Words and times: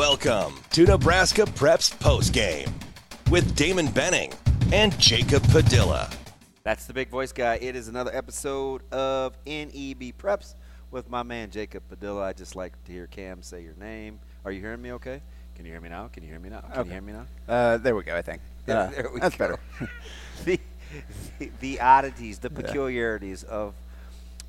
Welcome 0.00 0.54
to 0.70 0.84
Nebraska 0.86 1.42
Preps 1.42 1.92
Postgame 1.98 2.72
with 3.30 3.54
Damon 3.54 3.86
Benning 3.88 4.32
and 4.72 4.98
Jacob 4.98 5.42
Padilla. 5.50 6.08
That's 6.62 6.86
the 6.86 6.94
big 6.94 7.10
voice 7.10 7.32
guy. 7.32 7.56
It 7.56 7.76
is 7.76 7.86
another 7.86 8.10
episode 8.16 8.90
of 8.94 9.34
NEB 9.44 10.14
Preps 10.16 10.54
with 10.90 11.10
my 11.10 11.22
man 11.22 11.50
Jacob 11.50 11.82
Padilla. 11.90 12.24
I 12.24 12.32
just 12.32 12.56
like 12.56 12.82
to 12.86 12.92
hear 12.92 13.08
Cam 13.08 13.42
say 13.42 13.62
your 13.62 13.74
name. 13.74 14.18
Are 14.46 14.50
you 14.50 14.60
hearing 14.62 14.80
me 14.80 14.92
okay? 14.92 15.20
Can 15.54 15.66
you 15.66 15.70
hear 15.72 15.82
me 15.82 15.90
now? 15.90 16.08
Can 16.08 16.22
you 16.22 16.30
hear 16.30 16.40
me 16.40 16.48
now? 16.48 16.60
Can 16.62 16.70
Okay. 16.80 16.88
you 16.88 16.92
hear 16.92 17.02
me 17.02 17.12
now? 17.12 17.26
Uh, 17.46 17.76
there 17.76 17.94
we 17.94 18.02
go. 18.02 18.16
I 18.16 18.22
think 18.22 18.40
Yeah, 18.66 18.78
Uh, 18.78 18.86
there 18.92 19.10
we 19.12 19.20
that's 19.20 19.36
go. 19.36 19.58
better. 19.78 19.90
the, 20.46 20.58
the, 21.38 21.50
the 21.60 21.80
oddities, 21.82 22.38
the 22.38 22.48
peculiarities 22.48 23.42
of 23.42 23.74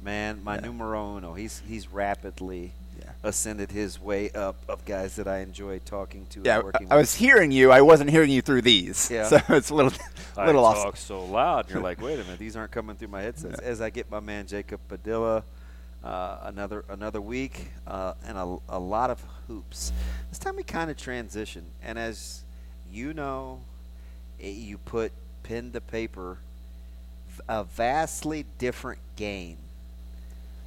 man, 0.02 0.42
my 0.46 0.62
numero 0.62 1.18
uno. 1.18 1.34
He's 1.34 1.62
he's 1.68 1.90
rapidly 1.90 2.62
Yeah. 2.68 2.81
Ascended 3.24 3.72
his 3.72 4.02
way 4.02 4.32
up 4.32 4.56
of 4.68 4.84
guys 4.86 5.16
that 5.16 5.28
I 5.28 5.40
enjoy 5.40 5.80
talking 5.80 6.26
to 6.32 6.42
Yeah, 6.44 6.56
and 6.56 6.64
working 6.64 6.88
I, 6.92 6.96
I 6.96 6.98
was 6.98 7.16
hearing 7.16 7.52
you. 7.52 7.72
I 7.72 7.82
wasn't 7.82 8.10
hearing 8.10 8.32
you 8.32 8.42
through 8.42 8.64
these. 8.64 9.10
Yeah. 9.12 9.24
So 9.30 9.40
it's 9.50 9.70
a 9.70 9.76
little, 9.76 9.94
I 10.38 10.46
little 10.48 10.64
talk 10.64 10.88
off. 10.88 11.00
so 11.00 11.24
loud. 11.24 11.70
You're 11.70 11.82
like, 11.82 12.02
wait 12.02 12.16
a 12.20 12.24
minute, 12.24 12.40
these 12.40 12.56
aren't 12.56 12.72
coming 12.72 12.96
through 12.96 13.10
my 13.10 13.22
headsets. 13.22 13.60
As 13.60 13.82
I 13.82 13.90
get 13.90 14.10
my 14.10 14.20
man 14.20 14.48
Jacob 14.48 14.80
Padilla, 14.88 15.44
uh, 16.04 16.38
another 16.44 16.84
another 16.90 17.22
week, 17.22 17.72
uh, 17.86 18.14
and 18.26 18.38
a, 18.38 18.58
a 18.70 18.80
lot 18.80 19.10
of 19.12 19.24
hoops. 19.48 19.92
This 20.30 20.40
time 20.40 20.56
we 20.56 20.64
kind 20.64 20.90
of 20.90 20.98
transition, 20.98 21.66
and 21.84 22.00
as 22.00 22.42
you 22.92 23.14
know, 23.14 23.62
eh, 24.42 24.50
you 24.50 24.80
put 24.80 25.12
pen 25.44 25.72
to 25.72 25.82
paper, 25.82 26.40
A 27.48 27.64
vastly 27.64 28.46
different 28.58 29.00
game. 29.16 29.58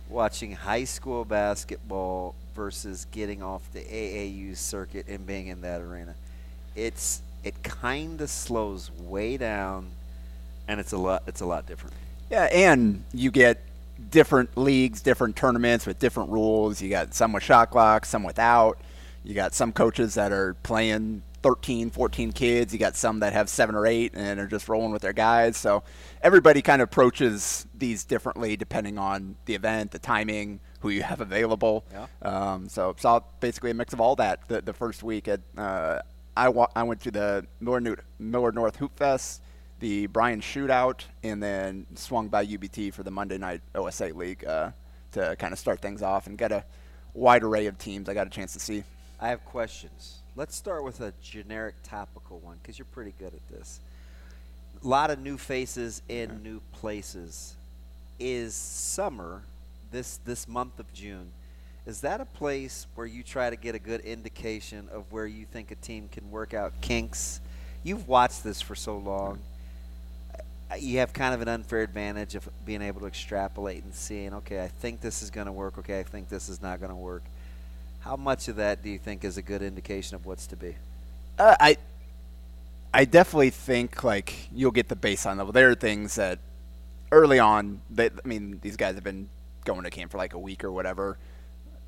Watching 0.09 0.53
high 0.53 0.85
school 0.85 1.25
basketball 1.25 2.35
versus 2.55 3.07
getting 3.11 3.43
off 3.43 3.63
the 3.73 3.81
AAU 3.81 4.57
circuit 4.57 5.07
and 5.09 5.27
being 5.27 5.49
in 5.49 5.61
that 5.63 5.81
arena 5.81 6.15
it's 6.75 7.23
it 7.43 7.63
kind 7.63 8.21
of 8.21 8.31
slows 8.31 8.91
way 8.91 9.37
down, 9.37 9.91
and 10.67 10.81
it's 10.81 10.93
a 10.93 10.99
lot 10.99 11.23
it's 11.27 11.41
a 11.41 11.47
lot 11.47 11.67
different. 11.67 11.95
Yeah, 12.31 12.45
and 12.45 13.05
you 13.13 13.31
get 13.31 13.61
different 14.11 14.57
leagues, 14.57 15.03
different 15.03 15.37
tournaments 15.37 15.87
with 15.87 15.99
different 15.99 16.31
rules. 16.31 16.81
You 16.81 16.89
got 16.89 17.15
some 17.15 17.33
with 17.33 17.43
shot 17.43 17.71
clocks, 17.71 18.09
some 18.09 18.23
without. 18.23 18.79
You 19.25 19.35
got 19.35 19.55
some 19.55 19.73
coaches 19.73 20.15
that 20.15 20.33
are 20.33 20.55
playing 20.63 21.23
13, 21.43 21.91
14 21.91 22.33
kids. 22.33 22.73
You 22.73 22.79
got 22.79 22.97
some 22.97 23.21
that 23.21 23.33
have 23.33 23.49
seven 23.49 23.75
or 23.75 23.87
eight 23.87 24.13
and 24.15 24.41
are 24.41 24.47
just 24.47 24.69
rolling 24.69 24.93
with 24.93 25.03
their 25.03 25.13
guys. 25.13 25.57
So 25.57 25.83
everybody 26.23 26.61
kind 26.61 26.83
of 26.83 26.89
approaches 26.89 27.67
these 27.75 28.05
differently 28.05 28.57
depending 28.57 28.99
on 28.99 29.37
the 29.47 29.55
event, 29.55 29.93
the 29.93 29.99
timing, 29.99 30.61
who 30.85 30.91
you 30.91 31.03
have 31.03 31.23
available. 31.23 31.83
Yeah. 31.91 32.07
Um, 32.21 32.69
so 32.69 32.95
all 33.07 33.27
basically 33.41 33.71
a 33.71 33.75
mix 33.75 33.95
of 33.95 34.03
all 34.03 34.17
that. 34.17 34.47
The, 34.49 34.61
the 34.61 34.75
first 34.75 35.03
week 35.03 35.29
at 35.29 35.41
uh, 35.57 36.01
I, 36.37 36.51
wa- 36.51 36.69
I 36.77 36.83
went 36.83 37.01
to 37.03 37.11
the 37.11 37.47
Miller, 37.59 37.81
New- 37.81 37.97
Millard 38.19 38.55
North 38.55 38.77
Hoop 38.77 38.95
Fest, 38.99 39.41
the 39.81 40.09
Bryan 40.09 40.43
Shootout, 40.43 41.01
and 41.23 41.43
then 41.43 41.87
swung 41.95 42.29
by 42.29 42.45
UBT 42.45 42.93
for 42.93 43.03
the 43.03 43.11
Monday 43.11 43.39
Night 43.39 43.63
OSA 43.75 44.09
League 44.09 44.45
uh, 44.45 44.73
to 45.13 45.35
kind 45.37 45.55
of 45.55 45.59
start 45.59 45.81
things 45.81 46.03
off 46.03 46.27
and 46.27 46.37
get 46.37 46.53
a 46.53 46.63
wide 47.15 47.45
array 47.45 47.65
of 47.65 47.79
teams 47.79 48.11
I 48.11 48.13
got 48.13 48.27
a 48.27 48.31
chance 48.31 48.53
to 48.53 48.61
see. 48.61 48.85
I 49.19 49.29
have 49.29 49.43
questions. 49.47 50.19
Let's 50.37 50.55
start 50.55 50.85
with 50.85 51.01
a 51.01 51.15
generic 51.23 51.77
topical 51.83 52.41
one 52.41 52.59
because 52.63 52.79
you're 52.79 52.85
pretty 52.93 53.15
good 53.19 53.33
at 53.33 53.49
this. 53.49 53.81
A 54.85 54.87
lot 54.87 55.11
of 55.11 55.19
new 55.19 55.39
faces 55.39 56.03
in 56.11 56.43
new 56.43 56.61
places. 56.73 57.57
Is 58.21 58.55
summer 58.55 59.43
this 59.95 60.19
this 60.25 60.47
month 60.49 60.79
of 60.79 60.93
June? 60.93 61.31
Is 61.87 62.01
that 62.01 62.21
a 62.21 62.25
place 62.25 62.87
where 62.95 63.07
you 63.07 63.23
try 63.23 63.49
to 63.51 63.57
get 63.57 63.75
a 63.75 63.79
good 63.79 64.01
indication 64.01 64.89
of 64.91 65.11
where 65.13 65.27
you 65.27 65.45
think 65.45 65.71
a 65.71 65.75
team 65.77 66.09
can 66.11 66.31
work 66.31 66.55
out 66.55 66.73
kinks? 66.81 67.41
You've 67.83 68.09
watched 68.09 68.43
this 68.43 68.61
for 68.61 68.75
so 68.75 68.97
long. 68.97 69.39
Uh, 70.71 70.77
You 70.77 70.99
have 70.99 71.13
kind 71.13 71.35
of 71.35 71.43
an 71.43 71.49
unfair 71.49 71.83
advantage 71.83 72.35
of 72.35 72.49
being 72.65 72.81
able 72.83 73.03
to 73.03 73.07
extrapolate 73.07 73.85
and 73.85 73.95
seeing, 73.95 74.33
okay, 74.35 74.65
I 74.65 74.69
think 74.69 75.01
this 75.03 75.23
is 75.23 75.31
going 75.31 75.47
to 75.47 75.53
work. 75.53 75.79
Okay, 75.79 76.01
I 76.01 76.03
think 76.03 76.29
this 76.31 76.49
is 76.49 76.63
not 76.63 76.81
going 76.81 76.91
to 76.91 76.97
work. 76.97 77.23
How 78.01 78.17
much 78.17 78.49
of 78.49 78.57
that 78.57 78.83
do 78.83 78.89
you 78.89 78.99
think 78.99 79.23
is 79.23 79.37
a 79.37 79.43
good 79.43 79.63
indication 79.63 80.15
of 80.17 80.27
what's 80.27 80.47
to 80.49 80.57
be? 80.57 80.75
Uh, 81.39 81.55
I 81.61 81.77
I 82.95 83.05
definitely 83.05 83.51
think 83.51 84.03
like 84.05 84.49
you'll 84.55 84.71
get 84.71 84.89
the 84.89 84.97
baseline 84.97 85.37
level. 85.37 85.53
There 85.53 85.69
are 85.71 85.75
things 85.75 86.15
that 86.15 86.39
early 87.13 87.39
on 87.39 87.81
that 87.91 88.13
I 88.25 88.29
mean 88.29 88.59
these 88.63 88.77
guys 88.77 88.95
have 88.95 89.05
been 89.05 89.29
going 89.65 89.85
to 89.85 89.91
camp 89.91 90.13
for 90.13 90.19
like 90.19 90.35
a 90.35 90.39
week 90.39 90.65
or 90.65 90.73
whatever. 90.73 91.19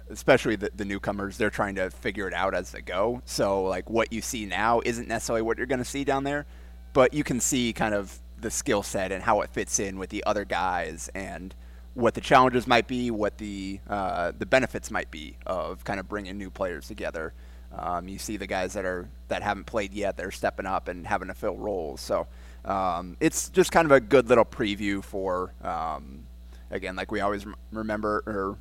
Especially 0.08 0.56
the, 0.56 0.70
the 0.74 0.84
newcomers, 0.84 1.36
they're 1.36 1.50
trying 1.50 1.74
to 1.74 1.90
figure 1.90 2.28
it 2.28 2.34
out 2.34 2.54
as 2.54 2.70
they 2.70 2.80
go. 2.80 3.22
So 3.24 3.64
like 3.64 3.90
what 3.90 4.12
you 4.12 4.22
see 4.22 4.46
now 4.46 4.80
isn't 4.84 5.08
necessarily 5.08 5.42
what 5.42 5.58
you're 5.58 5.66
going 5.66 5.80
to 5.80 5.84
see 5.84 6.04
down 6.04 6.24
there, 6.24 6.46
but 6.92 7.12
you 7.12 7.24
can 7.24 7.40
see 7.40 7.72
kind 7.72 7.94
of 7.94 8.20
the 8.40 8.50
skill 8.50 8.82
set 8.82 9.10
and 9.10 9.22
how 9.22 9.40
it 9.40 9.50
fits 9.50 9.78
in 9.80 9.98
with 9.98 10.10
the 10.10 10.22
other 10.24 10.44
guys 10.44 11.10
and 11.14 11.54
what 11.94 12.14
the 12.14 12.20
challenges 12.20 12.66
might 12.66 12.86
be, 12.86 13.10
what 13.10 13.38
the 13.38 13.80
uh, 13.88 14.30
the 14.38 14.46
benefits 14.46 14.90
might 14.90 15.10
be 15.10 15.36
of 15.46 15.82
kind 15.82 15.98
of 15.98 16.08
bringing 16.08 16.36
new 16.36 16.50
players 16.50 16.86
together. 16.86 17.32
Um, 17.76 18.06
you 18.06 18.18
see 18.18 18.36
the 18.36 18.46
guys 18.46 18.74
that 18.74 18.84
are 18.84 19.08
that 19.28 19.42
haven't 19.42 19.64
played 19.64 19.94
yet; 19.94 20.16
they're 20.16 20.30
stepping 20.30 20.66
up 20.66 20.88
and 20.88 21.06
having 21.06 21.28
to 21.28 21.34
fill 21.34 21.56
roles. 21.56 22.00
So 22.02 22.26
um, 22.66 23.16
it's 23.18 23.48
just 23.48 23.72
kind 23.72 23.86
of 23.86 23.92
a 23.92 24.00
good 24.00 24.28
little 24.28 24.44
preview 24.44 25.02
for, 25.02 25.52
um, 25.62 26.26
again, 26.70 26.96
like 26.96 27.10
we 27.10 27.20
always 27.20 27.46
rem- 27.46 27.56
remember 27.72 28.22
or 28.26 28.58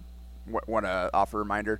want 0.67 0.85
to 0.85 1.09
offer 1.13 1.37
a 1.37 1.39
reminder. 1.39 1.79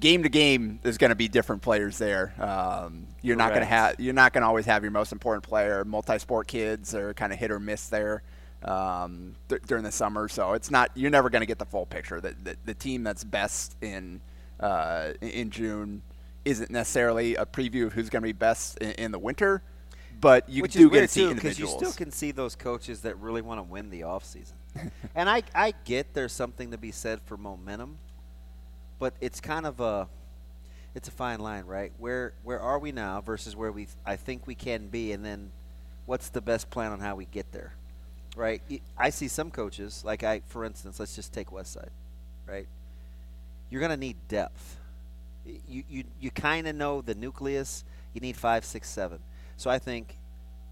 Game 0.00 0.22
to 0.22 0.30
game, 0.30 0.80
there's 0.82 0.96
going 0.96 1.10
to 1.10 1.14
be 1.14 1.28
different 1.28 1.60
players 1.60 1.98
there. 1.98 2.32
Um, 2.40 3.06
you're 3.20 3.36
not 3.36 3.50
going 3.50 3.60
to 3.60 3.66
have 3.66 4.00
you're 4.00 4.14
not 4.14 4.32
going 4.32 4.40
to 4.40 4.48
always 4.48 4.64
have 4.64 4.82
your 4.82 4.90
most 4.90 5.12
important 5.12 5.44
player. 5.44 5.84
Multi-sport 5.84 6.46
kids 6.46 6.94
are 6.94 7.12
kind 7.12 7.30
of 7.30 7.38
hit 7.38 7.50
or 7.50 7.60
miss 7.60 7.88
there 7.88 8.22
um, 8.64 9.34
dur- 9.48 9.60
during 9.66 9.84
the 9.84 9.92
summer, 9.92 10.28
so 10.28 10.54
it's 10.54 10.70
not 10.70 10.90
you're 10.94 11.10
never 11.10 11.28
going 11.28 11.40
to 11.40 11.46
get 11.46 11.58
the 11.58 11.66
full 11.66 11.84
picture. 11.84 12.22
The, 12.22 12.34
the, 12.42 12.56
the 12.64 12.74
team 12.74 13.04
that's 13.04 13.22
best 13.22 13.76
in 13.82 14.22
uh, 14.60 15.12
in- 15.20 15.50
June 15.50 16.00
isn't 16.46 16.70
necessarily 16.70 17.36
a 17.36 17.44
preview 17.44 17.86
of 17.86 17.92
who's 17.92 18.08
going 18.08 18.22
to 18.22 18.26
be 18.26 18.32
best 18.32 18.78
in, 18.78 18.92
in 18.92 19.12
the 19.12 19.18
winter, 19.18 19.62
but 20.20 20.48
you 20.48 20.62
Which 20.62 20.72
do 20.72 20.88
get 20.88 21.02
to 21.02 21.08
see 21.08 21.28
too, 21.28 21.34
because 21.34 21.58
you 21.58 21.66
still 21.66 21.92
can 21.92 22.10
see 22.10 22.30
those 22.30 22.56
coaches 22.56 23.02
that 23.02 23.18
really 23.18 23.42
want 23.42 23.58
to 23.58 23.62
win 23.62 23.90
the 23.90 24.00
offseason. 24.00 24.54
and 25.14 25.28
I, 25.28 25.42
I 25.54 25.74
get 25.84 26.14
there's 26.14 26.32
something 26.32 26.70
to 26.70 26.78
be 26.78 26.90
said 26.92 27.20
for 27.22 27.36
momentum, 27.36 27.98
but 28.98 29.14
it's 29.20 29.40
kind 29.40 29.66
of 29.66 29.80
a 29.80 30.08
it's 30.94 31.08
a 31.08 31.12
fine 31.12 31.40
line, 31.40 31.64
right? 31.64 31.92
Where 31.98 32.34
where 32.42 32.60
are 32.60 32.78
we 32.78 32.92
now 32.92 33.20
versus 33.20 33.56
where 33.56 33.72
we 33.72 33.88
I 34.04 34.16
think 34.16 34.46
we 34.46 34.54
can 34.54 34.88
be, 34.88 35.12
and 35.12 35.24
then 35.24 35.50
what's 36.06 36.28
the 36.28 36.40
best 36.40 36.70
plan 36.70 36.92
on 36.92 37.00
how 37.00 37.16
we 37.16 37.26
get 37.26 37.50
there, 37.52 37.74
right? 38.36 38.62
I 38.96 39.10
see 39.10 39.28
some 39.28 39.50
coaches 39.50 40.02
like 40.04 40.22
I, 40.22 40.42
for 40.46 40.64
instance, 40.64 41.00
let's 41.00 41.14
just 41.14 41.32
take 41.32 41.48
Westside, 41.50 41.90
right? 42.46 42.66
You're 43.70 43.80
gonna 43.80 43.96
need 43.96 44.16
depth. 44.28 44.78
You 45.66 45.82
you 45.88 46.04
you 46.20 46.30
kind 46.30 46.66
of 46.66 46.76
know 46.76 47.00
the 47.00 47.14
nucleus. 47.14 47.84
You 48.14 48.20
need 48.20 48.36
five, 48.36 48.64
six, 48.64 48.88
seven. 48.90 49.20
So 49.56 49.70
I 49.70 49.78
think 49.78 50.18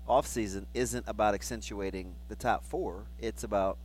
offseason 0.09 0.67
isn't 0.75 1.05
about 1.07 1.35
accentuating 1.35 2.15
the 2.29 2.35
top 2.37 2.65
four. 2.65 3.05
It's 3.19 3.45
about 3.45 3.79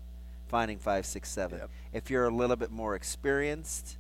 finding 0.55 0.77
five, 0.79 1.05
six, 1.05 1.29
seven. 1.29 1.59
Yep. 1.59 1.69
If 1.91 2.09
you're 2.09 2.27
a 2.27 2.33
little 2.33 2.55
bit 2.55 2.71
more 2.71 2.95
experienced, 2.95 3.97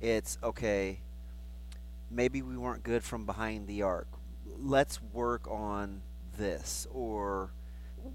it's 0.00 0.38
okay. 0.40 1.00
maybe 2.08 2.42
we 2.42 2.56
weren't 2.56 2.84
good 2.84 3.02
from 3.02 3.26
behind 3.26 3.66
the 3.66 3.82
arc. 3.82 4.06
Let's 4.56 5.02
work 5.12 5.48
on 5.50 6.02
this 6.38 6.86
or 6.94 7.50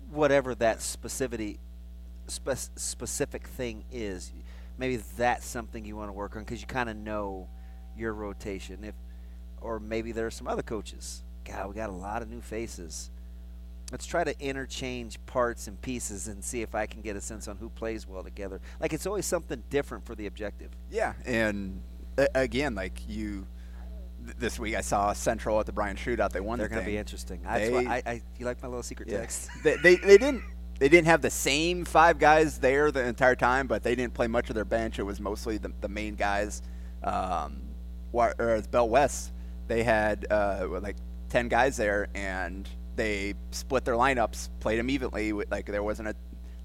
whatever 0.10 0.56
that 0.56 0.82
specific 0.82 1.60
spe- 2.28 2.72
specific 2.78 3.46
thing 3.46 3.84
is. 3.92 4.32
Maybe 4.78 4.96
that's 5.18 5.46
something 5.46 5.84
you 5.84 5.98
want 5.98 6.08
to 6.08 6.14
work 6.14 6.38
on 6.38 6.44
because 6.44 6.62
you 6.62 6.68
kind 6.68 6.90
of 6.90 6.96
know 6.96 7.50
your 7.98 8.14
rotation. 8.14 8.86
If 8.86 8.96
or 9.60 9.82
maybe 9.82 10.14
there 10.14 10.28
are 10.28 10.32
some 10.32 10.48
other 10.48 10.64
coaches. 10.64 11.24
God, 11.44 11.68
we 11.68 11.76
got 11.76 11.90
a 11.90 11.94
lot 11.94 12.22
of 12.22 12.30
new 12.30 12.42
faces. 12.42 13.12
Let's 13.92 14.06
try 14.06 14.24
to 14.24 14.40
interchange 14.42 15.18
parts 15.26 15.68
and 15.68 15.80
pieces 15.82 16.28
and 16.28 16.44
see 16.44 16.62
if 16.62 16.74
I 16.76 16.86
can 16.86 17.02
get 17.02 17.16
a 17.18 17.22
sense 17.22 17.48
on 17.50 17.58
who 17.58 17.70
plays 17.70 18.08
well 18.08 18.24
together. 18.24 18.62
Like 18.80 18.94
it's 18.94 19.06
always 19.06 19.26
something 19.26 19.62
different 19.70 20.06
for 20.06 20.16
the 20.16 20.28
objective. 20.28 20.72
Yeah, 20.90 21.14
and 21.26 21.82
uh, 22.18 22.28
again, 22.34 22.74
like 22.74 23.02
you, 23.08 23.46
th- 24.24 24.38
this 24.38 24.58
week 24.60 24.76
I 24.76 24.82
saw 24.82 25.12
Central 25.12 25.60
at 25.60 25.66
the 25.66 25.74
Bryan 25.74 25.98
Shootout. 25.98 26.32
They 26.32 26.40
won. 26.40 26.58
They're 26.60 26.70
the 26.70 26.76
going 26.76 26.86
to 26.86 26.92
be 26.92 26.98
interesting. 26.98 27.42
That's 27.44 27.68
They- 27.70 27.74
why 27.86 28.02
I, 28.06 28.10
I, 28.12 28.22
you 28.40 28.46
like 28.46 28.62
my 28.62 28.70
little 28.70 28.84
secret 28.84 29.10
Yeah. 29.10 29.18
text? 29.20 29.50
they, 29.64 29.76
they 29.76 29.96
they 29.98 30.18
didn't 30.18 30.44
they 30.80 30.88
didn't 30.90 31.08
have 31.08 31.22
the 31.22 31.30
same 31.30 31.84
five 31.86 32.18
guys 32.18 32.60
there 32.60 32.92
the 32.92 33.04
entire 33.06 33.36
time, 33.36 33.68
but 33.68 33.84
they 33.84 33.94
didn't 33.96 34.14
play 34.14 34.28
much 34.28 34.50
of 34.50 34.56
their 34.56 34.66
bench. 34.66 35.00
It 35.00 35.04
was 35.04 35.20
mostly 35.20 35.58
the, 35.58 35.72
the 35.82 35.90
main 35.90 36.16
guys. 36.16 36.62
Um, 37.04 37.62
wh- 38.12 38.32
whereas 38.38 38.68
Bell 38.68 38.88
West, 38.88 39.32
they 39.68 39.84
had 39.84 40.26
uh, 40.32 40.68
like 40.82 40.96
ten 41.30 41.50
guys 41.50 41.76
there, 41.78 42.08
and 42.16 42.70
they 43.02 43.34
split 43.50 43.84
their 43.84 43.96
lineups, 43.96 44.50
played 44.60 44.78
them 44.78 44.90
evenly. 44.90 45.34
Like 45.34 45.66
there 45.66 45.82
wasn't 45.82 46.10
a 46.10 46.16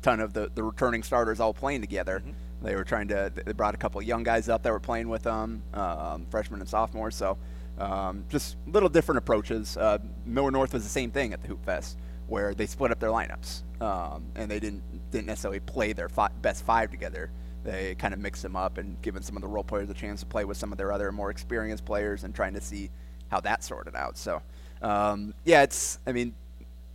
ton 0.02 0.20
of 0.20 0.34
the, 0.34 0.50
the 0.54 0.62
returning 0.62 1.02
starters 1.02 1.40
all 1.40 1.54
playing 1.54 1.80
together. 1.80 2.22
They 2.62 2.74
were 2.74 2.84
trying 2.84 3.08
to. 3.08 3.32
They 3.34 3.52
brought 3.52 3.74
a 3.74 3.78
couple 3.78 4.00
of 4.00 4.06
young 4.06 4.22
guys 4.22 4.48
up 4.48 4.62
that 4.62 4.72
were 4.72 4.80
playing 4.80 5.08
with 5.08 5.22
them, 5.22 5.62
um, 5.72 6.26
freshmen 6.30 6.60
and 6.60 6.68
sophomores. 6.68 7.16
So 7.16 7.38
um, 7.78 8.24
just 8.28 8.56
little 8.66 8.88
different 8.88 9.18
approaches. 9.18 9.76
Uh, 9.76 9.98
Millard 10.24 10.52
North 10.52 10.74
was 10.74 10.82
the 10.82 10.90
same 10.90 11.10
thing 11.10 11.32
at 11.32 11.40
the 11.40 11.48
Hoop 11.48 11.64
Fest, 11.64 11.98
where 12.26 12.54
they 12.54 12.66
split 12.66 12.90
up 12.90 12.98
their 12.98 13.10
lineups 13.10 13.62
um, 13.80 14.26
and 14.34 14.50
they 14.50 14.60
didn't 14.60 14.82
didn't 15.10 15.26
necessarily 15.26 15.60
play 15.60 15.92
their 15.94 16.08
fi- 16.08 16.30
best 16.42 16.64
five 16.64 16.90
together. 16.90 17.30
They 17.64 17.94
kind 17.94 18.12
of 18.14 18.20
mixed 18.20 18.42
them 18.42 18.56
up 18.56 18.78
and 18.78 19.00
given 19.02 19.22
some 19.22 19.36
of 19.36 19.42
the 19.42 19.48
role 19.48 19.64
players 19.64 19.88
a 19.90 19.94
chance 19.94 20.20
to 20.20 20.26
play 20.26 20.44
with 20.44 20.56
some 20.56 20.70
of 20.70 20.78
their 20.78 20.92
other 20.92 21.10
more 21.12 21.30
experienced 21.30 21.84
players 21.84 22.24
and 22.24 22.34
trying 22.34 22.54
to 22.54 22.60
see 22.60 22.90
how 23.31 23.40
that 23.40 23.64
sorted 23.64 23.94
out. 23.96 24.17
So 24.17 24.43
um, 24.82 25.34
yeah, 25.44 25.62
it's 25.62 25.99
I 26.06 26.12
mean 26.12 26.34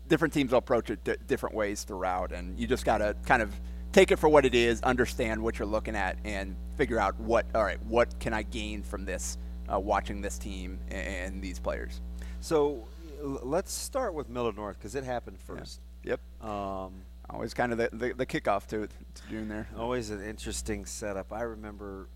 different 0.08 0.34
teams 0.34 0.52
will 0.52 0.60
approach 0.60 0.90
it 0.90 1.04
d- 1.04 1.16
different 1.28 1.56
ways 1.56 1.84
throughout, 1.84 2.32
and 2.32 2.60
you 2.60 2.68
just 2.68 2.86
got 2.86 2.98
to 3.00 3.16
kind 3.26 3.42
of 3.42 3.54
take 3.92 4.12
it 4.12 4.18
for 4.20 4.30
what 4.30 4.46
it 4.46 4.54
is, 4.56 4.82
understand 4.84 5.42
what 5.42 5.58
you're 5.60 5.68
looking 5.68 5.96
at, 5.96 6.18
and 6.26 6.56
figure 6.76 7.00
out 7.00 7.20
what 7.20 7.46
all 7.56 7.64
right, 7.64 7.82
what 7.86 8.20
can 8.20 8.34
I 8.34 8.44
gain 8.44 8.84
from 8.84 9.06
this, 9.06 9.38
uh, 9.74 9.80
watching 9.80 10.22
this 10.22 10.38
team 10.38 10.80
and, 10.90 11.08
and 11.08 11.42
these 11.42 11.60
players. 11.60 12.02
So 12.40 12.84
let's 13.22 13.72
start 13.72 14.14
with 14.14 14.30
Millard 14.30 14.56
North 14.56 14.78
because 14.78 14.96
it 14.96 15.04
happened 15.04 15.40
first. 15.40 15.80
Yep, 16.04 16.20
Um, 16.42 16.94
always 17.30 17.54
kind 17.54 17.72
of 17.72 17.78
the, 17.78 17.90
the, 17.94 18.14
the 18.14 18.26
kickoff 18.26 18.66
to, 18.68 18.84
it, 18.84 18.92
to 19.16 19.22
June 19.30 19.48
there. 19.48 19.68
always 19.78 20.10
an 20.10 20.22
interesting 20.24 20.86
setup. 20.86 21.32
I 21.32 21.44
remember 21.44 22.08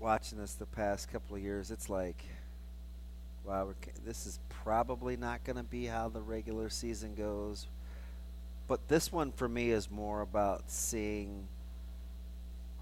watching 0.00 0.38
this 0.38 0.54
the 0.54 0.66
past 0.66 1.12
couple 1.12 1.36
of 1.36 1.42
years. 1.42 1.70
It's 1.70 1.88
like, 1.90 2.24
wow, 3.46 3.72
this 4.04 4.26
is 4.26 4.40
probably 4.48 5.16
not 5.16 5.44
going 5.44 5.56
to 5.56 5.62
be 5.62 5.86
how 5.86 6.08
the 6.08 6.20
regular 6.20 6.68
season 6.68 7.14
goes. 7.14 7.68
But 8.68 8.88
this 8.88 9.12
one 9.12 9.30
for 9.30 9.48
me 9.48 9.70
is 9.70 9.90
more 9.90 10.20
about 10.20 10.70
seeing 10.70 11.46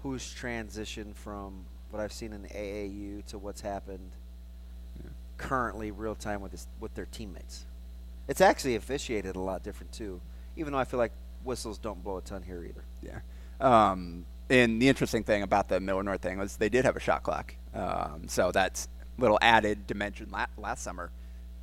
who's 0.01 0.23
transitioned 0.23 1.15
from 1.15 1.65
what 1.91 2.01
I've 2.01 2.13
seen 2.13 2.33
in 2.33 2.41
the 2.41 2.49
AAU 2.49 3.25
to 3.27 3.37
what's 3.37 3.61
happened 3.61 4.11
currently, 5.37 5.91
real 5.91 6.15
time 6.15 6.41
with 6.41 6.51
his, 6.51 6.67
with 6.79 6.93
their 6.95 7.05
teammates. 7.05 7.65
It's 8.27 8.41
actually 8.41 8.75
officiated 8.75 9.35
a 9.35 9.39
lot 9.39 9.63
different 9.63 9.91
too, 9.91 10.21
even 10.55 10.73
though 10.73 10.79
I 10.79 10.85
feel 10.85 10.97
like 10.97 11.11
whistles 11.43 11.77
don't 11.77 12.03
blow 12.03 12.17
a 12.17 12.21
ton 12.21 12.41
here 12.41 12.63
either. 12.63 12.83
Yeah. 13.01 13.19
Um, 13.59 14.25
and 14.49 14.81
the 14.81 14.89
interesting 14.89 15.23
thing 15.23 15.43
about 15.43 15.69
the 15.69 15.79
Millard 15.79 16.05
North 16.05 16.21
thing 16.21 16.37
was 16.39 16.57
they 16.57 16.69
did 16.69 16.85
have 16.85 16.95
a 16.95 16.99
shot 16.99 17.23
clock. 17.23 17.55
Um, 17.73 18.27
so 18.27 18.51
that's 18.51 18.87
little 19.17 19.37
added 19.41 19.87
dimension 19.87 20.27
la- 20.31 20.45
last 20.57 20.83
summer 20.83 21.11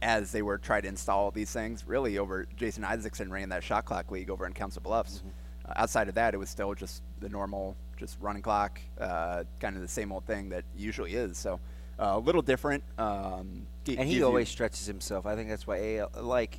as 0.01 0.33
they 0.33 0.43
were 0.43 0.59
trying 0.59 0.83
to 0.83 0.89
install 0.89 1.31
these 1.31 1.53
things. 1.53 1.87
Really, 1.87 2.19
over 2.19 2.47
Jason 2.57 2.85
Isaacson 2.85 3.31
ran 3.31 3.49
that 3.51 3.63
shot 3.63 3.85
clock 3.85 4.11
league 4.11 4.31
over 4.31 4.47
in 4.47 4.53
Council 4.53 4.83
Bluffs. 4.83 5.23
Uh, 5.67 5.73
outside 5.77 6.09
of 6.09 6.15
that, 6.17 6.35
it 6.35 6.39
was 6.39 6.51
still 6.51 6.75
just 6.75 7.03
the 7.21 7.29
normal, 7.29 7.77
just 7.97 8.19
running 8.21 8.43
clock, 8.43 8.81
uh, 9.01 9.45
kind 9.61 9.77
of 9.77 9.83
the 9.83 9.89
same 9.89 10.11
old 10.11 10.25
thing 10.25 10.49
that 10.49 10.65
usually 10.77 11.15
is. 11.15 11.39
So 11.39 11.61
uh, 12.01 12.13
a 12.15 12.19
little 12.19 12.43
different. 12.43 12.83
Um, 12.99 13.67
gi- 13.85 13.97
and 13.99 14.09
he 14.09 14.23
always 14.25 14.49
stretches 14.49 14.87
himself. 14.87 15.25
I 15.27 15.37
think 15.37 15.49
that's 15.51 15.67
why 15.67 15.99
AL 15.99 16.11
like 16.21 16.59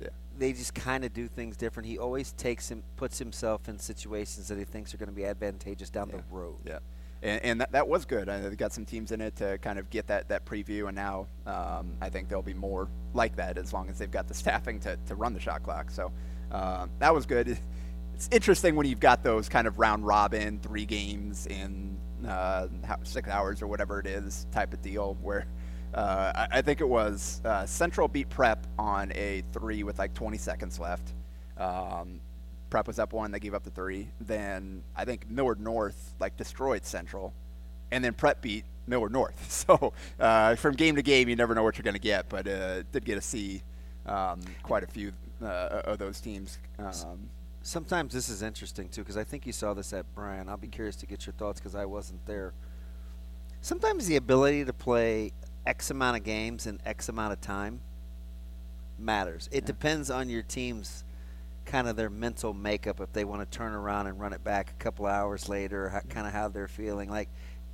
Yeah. 0.00 0.08
they 0.36 0.52
just 0.52 0.74
kind 0.74 1.04
of 1.04 1.14
do 1.14 1.26
things 1.26 1.56
different. 1.56 1.86
He 1.88 1.96
always 1.98 2.32
takes 2.32 2.70
him 2.70 2.82
puts 2.96 3.18
himself 3.18 3.66
in 3.68 3.78
situations 3.78 4.48
that 4.48 4.58
he 4.58 4.64
thinks 4.64 4.92
are 4.92 4.98
going 4.98 5.08
to 5.08 5.14
be 5.14 5.24
advantageous 5.24 5.88
down 5.88 6.10
the 6.10 6.22
road. 6.30 6.56
Yeah, 6.66 6.80
and, 7.24 7.42
and 7.42 7.60
that, 7.60 7.72
that 7.72 7.88
was 7.88 8.04
good. 8.04 8.28
I 8.28 8.38
they 8.38 8.54
got 8.54 8.72
some 8.72 8.84
teams 8.84 9.10
in 9.10 9.20
it 9.20 9.34
to 9.36 9.58
kind 9.58 9.78
of 9.78 9.90
get 9.90 10.06
that, 10.08 10.28
that 10.28 10.44
preview, 10.44 10.86
and 10.86 10.94
now 10.94 11.26
um, 11.46 11.94
I 12.00 12.10
think 12.10 12.28
there'll 12.28 12.42
be 12.42 12.54
more 12.54 12.88
like 13.14 13.34
that 13.36 13.56
as 13.58 13.72
long 13.72 13.88
as 13.88 13.98
they've 13.98 14.10
got 14.10 14.28
the 14.28 14.34
staffing 14.44 14.78
to, 14.80 14.96
to 15.06 15.14
run 15.14 15.32
the 15.32 15.40
shot 15.40 15.62
clock. 15.62 15.90
So 15.90 16.12
um, 16.52 16.90
that 17.00 17.12
was 17.12 17.26
good. 17.26 17.58
It's 18.14 18.28
interesting 18.30 18.76
when 18.76 18.86
you've 18.86 19.00
got 19.00 19.24
those 19.24 19.48
kind 19.48 19.66
of 19.66 19.76
round 19.76 20.06
robin, 20.06 20.60
three 20.60 20.86
games 20.86 21.48
in 21.48 21.98
uh, 22.24 22.68
six 23.02 23.28
hours 23.28 23.60
or 23.60 23.66
whatever 23.66 23.98
it 23.98 24.06
is 24.06 24.46
type 24.52 24.72
of 24.72 24.80
deal 24.80 25.18
where. 25.20 25.46
Uh, 25.92 26.32
I, 26.34 26.58
I 26.58 26.62
think 26.62 26.80
it 26.80 26.88
was 26.88 27.40
uh, 27.44 27.64
Central 27.66 28.08
beat 28.08 28.28
Prep 28.28 28.66
on 28.80 29.12
a 29.14 29.44
three 29.52 29.84
with 29.84 30.00
like 30.00 30.12
20 30.12 30.36
seconds 30.38 30.80
left. 30.80 31.14
Um, 31.56 32.20
Prep 32.74 32.88
was 32.88 32.98
up 32.98 33.12
one, 33.12 33.30
they 33.30 33.38
gave 33.38 33.54
up 33.54 33.62
the 33.62 33.70
three. 33.70 34.08
Then 34.20 34.82
I 34.96 35.04
think 35.04 35.30
Millard 35.30 35.60
North 35.60 36.12
like 36.18 36.36
destroyed 36.36 36.84
Central, 36.84 37.32
and 37.92 38.04
then 38.04 38.14
Prep 38.14 38.42
beat 38.42 38.64
Millard 38.88 39.12
North. 39.12 39.36
So 39.48 39.92
uh, 40.18 40.56
from 40.56 40.74
game 40.74 40.96
to 40.96 41.02
game, 41.02 41.28
you 41.28 41.36
never 41.36 41.54
know 41.54 41.62
what 41.62 41.78
you're 41.78 41.84
going 41.84 41.94
to 41.94 42.00
get, 42.00 42.28
but 42.28 42.48
uh, 42.48 42.82
did 42.90 43.04
get 43.04 43.14
to 43.14 43.20
see 43.20 43.62
um, 44.06 44.40
quite 44.64 44.82
a 44.82 44.88
few 44.88 45.12
uh, 45.40 45.82
of 45.84 45.98
those 45.98 46.20
teams. 46.20 46.58
Um, 46.80 47.30
Sometimes 47.62 48.12
this 48.12 48.28
is 48.28 48.42
interesting 48.42 48.88
too 48.88 49.02
because 49.02 49.16
I 49.16 49.22
think 49.22 49.46
you 49.46 49.52
saw 49.52 49.72
this 49.72 49.92
at 49.92 50.12
Bryan. 50.12 50.48
I'll 50.48 50.56
be 50.56 50.66
curious 50.66 50.96
to 50.96 51.06
get 51.06 51.26
your 51.26 51.34
thoughts 51.34 51.60
because 51.60 51.76
I 51.76 51.84
wasn't 51.84 52.26
there. 52.26 52.54
Sometimes 53.60 54.08
the 54.08 54.16
ability 54.16 54.64
to 54.64 54.72
play 54.72 55.30
X 55.64 55.92
amount 55.92 56.16
of 56.16 56.24
games 56.24 56.66
in 56.66 56.80
X 56.84 57.08
amount 57.08 57.34
of 57.34 57.40
time 57.40 57.82
matters. 58.98 59.48
It 59.52 59.64
depends 59.64 60.10
on 60.10 60.28
your 60.28 60.42
team's 60.42 61.03
kind 61.64 61.88
of 61.88 61.96
their 61.96 62.10
mental 62.10 62.52
makeup 62.54 63.00
if 63.00 63.12
they 63.12 63.24
want 63.24 63.48
to 63.50 63.56
turn 63.58 63.72
around 63.72 64.06
and 64.06 64.20
run 64.20 64.32
it 64.32 64.44
back 64.44 64.70
a 64.78 64.82
couple 64.82 65.06
hours 65.06 65.48
later, 65.48 65.88
how, 65.88 66.00
kind 66.00 66.26
of 66.26 66.32
how 66.32 66.48
they're 66.48 66.68
feeling. 66.68 67.10
Like, 67.10 67.28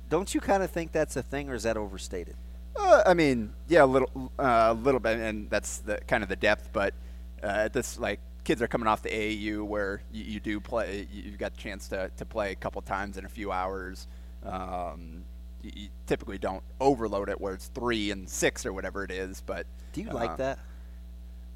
don't 0.09 0.33
you 0.33 0.41
kind 0.41 0.63
of 0.63 0.71
think 0.71 0.91
that's 0.91 1.15
a 1.15 1.23
thing, 1.23 1.49
or 1.49 1.55
is 1.55 1.63
that 1.63 1.77
overstated? 1.77 2.35
Uh, 2.75 3.03
I 3.05 3.13
mean, 3.13 3.53
yeah, 3.67 3.83
a 3.83 3.85
little, 3.85 4.31
uh, 4.39 4.67
a 4.69 4.73
little 4.73 4.99
bit, 4.99 5.19
and 5.19 5.49
that's 5.49 5.79
the 5.79 5.99
kind 6.07 6.23
of 6.23 6.29
the 6.29 6.35
depth. 6.35 6.69
But 6.73 6.93
uh, 7.43 7.67
this, 7.69 7.99
like, 7.99 8.19
kids 8.43 8.61
are 8.61 8.67
coming 8.67 8.87
off 8.87 9.01
the 9.03 9.09
AAU 9.09 9.63
where 9.63 10.01
you, 10.11 10.23
you 10.23 10.39
do 10.39 10.59
play. 10.59 11.07
you- 11.11 11.23
You've 11.23 11.37
got 11.37 11.53
a 11.53 11.57
chance 11.57 11.87
to, 11.89 12.09
to 12.17 12.25
play 12.25 12.51
a 12.51 12.55
couple 12.55 12.81
times 12.81 13.17
in 13.17 13.25
a 13.25 13.29
few 13.29 13.51
hours. 13.51 14.07
Um, 14.43 15.23
you, 15.61 15.71
you 15.75 15.87
typically 16.07 16.37
don't 16.37 16.63
overload 16.79 17.29
it 17.29 17.39
where 17.39 17.53
it's 17.53 17.67
three 17.67 18.11
and 18.11 18.27
six 18.29 18.65
or 18.65 18.73
whatever 18.73 19.03
it 19.03 19.11
is. 19.11 19.41
But 19.45 19.65
Do 19.93 20.01
you 20.01 20.09
uh, 20.09 20.13
like 20.13 20.37
that? 20.37 20.59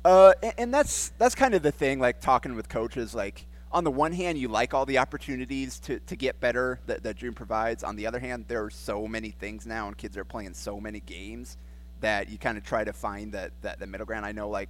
Uh, 0.05 0.33
and, 0.43 0.53
and 0.57 0.73
that's 0.73 1.09
that's 1.17 1.33
kind 1.33 1.55
of 1.55 1.63
the 1.63 1.71
thing. 1.71 1.99
Like 1.99 2.21
talking 2.21 2.55
with 2.55 2.69
coaches, 2.69 3.15
like 3.15 3.47
on 3.71 3.83
the 3.83 3.91
one 3.91 4.13
hand, 4.13 4.37
you 4.37 4.47
like 4.47 4.73
all 4.73 4.85
the 4.85 4.99
opportunities 4.99 5.79
to, 5.79 5.99
to 5.99 6.15
get 6.15 6.39
better 6.39 6.79
that, 6.85 7.03
that 7.03 7.17
June 7.17 7.33
provides. 7.33 7.83
On 7.83 7.95
the 7.95 8.07
other 8.07 8.19
hand, 8.19 8.45
there 8.47 8.63
are 8.63 8.69
so 8.69 9.07
many 9.07 9.31
things 9.31 9.65
now, 9.65 9.87
and 9.87 9.97
kids 9.97 10.15
are 10.15 10.23
playing 10.23 10.53
so 10.53 10.79
many 10.79 11.01
games 11.01 11.57
that 12.01 12.29
you 12.29 12.37
kind 12.37 12.57
of 12.57 12.63
try 12.63 12.83
to 12.83 12.93
find 12.93 13.33
that, 13.33 13.51
that 13.63 13.79
the 13.79 13.87
middle 13.87 14.05
ground. 14.05 14.25
I 14.25 14.31
know, 14.31 14.47
like 14.47 14.69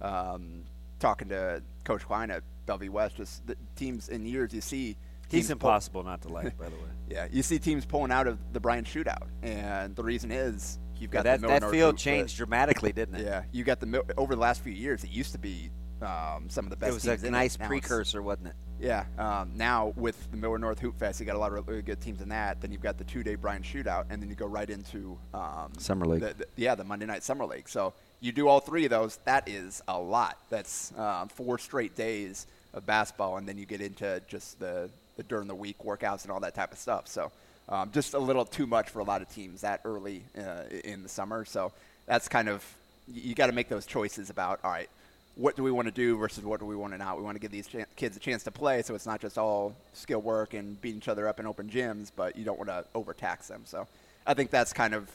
um, 0.00 0.62
talking 1.00 1.28
to 1.30 1.62
Coach 1.84 2.06
Klein 2.06 2.30
at 2.30 2.44
Bellevue 2.64 2.92
West, 2.92 3.16
just 3.16 3.46
the 3.46 3.56
teams 3.74 4.08
in 4.08 4.24
years 4.24 4.54
you 4.54 4.60
see. 4.60 4.96
He's 5.28 5.48
teams 5.48 5.58
pull- 5.58 5.68
impossible 5.68 6.04
not 6.04 6.22
to 6.22 6.28
like, 6.28 6.56
by 6.56 6.66
the 6.66 6.76
way. 6.76 6.88
yeah, 7.10 7.26
you 7.30 7.42
see 7.42 7.58
teams 7.58 7.84
pulling 7.84 8.12
out 8.12 8.28
of 8.28 8.38
the 8.52 8.60
Bryan 8.60 8.84
shootout, 8.84 9.26
and 9.42 9.96
the 9.96 10.04
reason 10.04 10.30
is 10.30 10.78
you've 11.00 11.10
got 11.10 11.24
that 11.24 11.40
the 11.40 11.46
that 11.48 11.62
field 11.62 11.92
North- 11.94 11.96
changed 11.98 12.36
dramatically, 12.36 12.92
didn't 12.92 13.16
it? 13.16 13.24
yeah, 13.24 13.44
you 13.52 13.64
got 13.64 13.80
the 13.80 14.04
over 14.16 14.34
the 14.34 14.40
last 14.40 14.62
few 14.62 14.72
years. 14.72 15.04
It 15.04 15.10
used 15.10 15.32
to 15.32 15.38
be 15.38 15.70
um, 16.02 16.48
some 16.48 16.64
of 16.66 16.70
the 16.70 16.76
best. 16.76 16.90
It 17.06 17.10
was 17.10 17.22
a 17.24 17.30
nice 17.30 17.54
it's- 17.54 17.68
precursor, 17.68 18.22
wasn't 18.22 18.48
it? 18.48 18.54
Yeah. 18.78 19.06
Um, 19.18 19.52
now 19.56 19.94
with 19.96 20.30
the 20.30 20.36
Millard 20.36 20.60
North 20.60 20.78
Hoop 20.80 20.98
Fest, 20.98 21.18
you 21.18 21.24
got 21.24 21.34
a 21.34 21.38
lot 21.38 21.50
of 21.50 21.66
really 21.66 21.80
good 21.80 21.98
teams 21.98 22.20
in 22.20 22.28
that. 22.28 22.60
Then 22.60 22.72
you've 22.72 22.82
got 22.82 22.98
the 22.98 23.04
two-day 23.04 23.34
Bryan 23.36 23.62
Shootout, 23.62 24.04
and 24.10 24.20
then 24.20 24.28
you 24.28 24.34
go 24.36 24.44
right 24.46 24.68
into 24.68 25.16
um, 25.32 25.72
Summer 25.78 26.04
League. 26.04 26.20
The, 26.20 26.34
the- 26.34 26.46
yeah, 26.56 26.74
the 26.74 26.84
Monday 26.84 27.06
Night 27.06 27.22
Summer 27.22 27.46
League. 27.46 27.70
So 27.70 27.94
you 28.20 28.32
do 28.32 28.48
all 28.48 28.60
three 28.60 28.84
of 28.84 28.90
those. 28.90 29.18
That 29.24 29.48
is 29.48 29.82
a 29.88 29.98
lot. 29.98 30.36
That's 30.50 30.92
um, 30.98 31.28
four 31.28 31.58
straight 31.58 31.96
days 31.96 32.46
of 32.74 32.84
basketball, 32.84 33.38
and 33.38 33.48
then 33.48 33.56
you 33.56 33.64
get 33.64 33.80
into 33.80 34.20
just 34.28 34.60
the, 34.60 34.90
the 35.16 35.22
during 35.22 35.48
the 35.48 35.54
week 35.54 35.78
workouts 35.82 36.24
and 36.24 36.30
all 36.30 36.40
that 36.40 36.54
type 36.54 36.70
of 36.72 36.78
stuff. 36.78 37.08
So 37.08 37.32
Um, 37.68 37.90
just 37.92 38.14
a 38.14 38.18
little 38.18 38.44
too 38.44 38.66
much 38.66 38.90
for 38.90 39.00
a 39.00 39.04
lot 39.04 39.22
of 39.22 39.28
teams 39.28 39.62
that 39.62 39.80
early 39.84 40.22
uh, 40.38 40.62
in 40.84 41.02
the 41.02 41.08
summer. 41.08 41.44
So 41.44 41.72
that's 42.06 42.28
kind 42.28 42.48
of 42.48 42.64
you 43.12 43.34
got 43.34 43.46
to 43.46 43.52
make 43.52 43.68
those 43.68 43.86
choices 43.86 44.30
about 44.30 44.60
all 44.64 44.70
right, 44.70 44.88
what 45.36 45.56
do 45.56 45.62
we 45.62 45.70
want 45.70 45.86
to 45.86 45.92
do 45.92 46.16
versus 46.16 46.44
what 46.44 46.60
do 46.60 46.66
we 46.66 46.76
want 46.76 46.92
to 46.92 46.98
not. 46.98 47.18
We 47.18 47.22
want 47.22 47.36
to 47.36 47.40
give 47.40 47.50
these 47.50 47.68
kids 47.96 48.16
a 48.16 48.20
chance 48.20 48.42
to 48.44 48.50
play, 48.50 48.82
so 48.82 48.94
it's 48.94 49.06
not 49.06 49.20
just 49.20 49.36
all 49.36 49.74
skill 49.92 50.20
work 50.20 50.54
and 50.54 50.80
beating 50.80 50.98
each 50.98 51.08
other 51.08 51.28
up 51.28 51.38
in 51.38 51.46
open 51.46 51.68
gyms, 51.68 52.10
but 52.14 52.36
you 52.36 52.44
don't 52.44 52.58
want 52.58 52.68
to 52.68 52.84
overtax 52.94 53.48
them. 53.48 53.62
So 53.64 53.86
I 54.26 54.34
think 54.34 54.50
that's 54.50 54.72
kind 54.72 54.94
of 54.94 55.08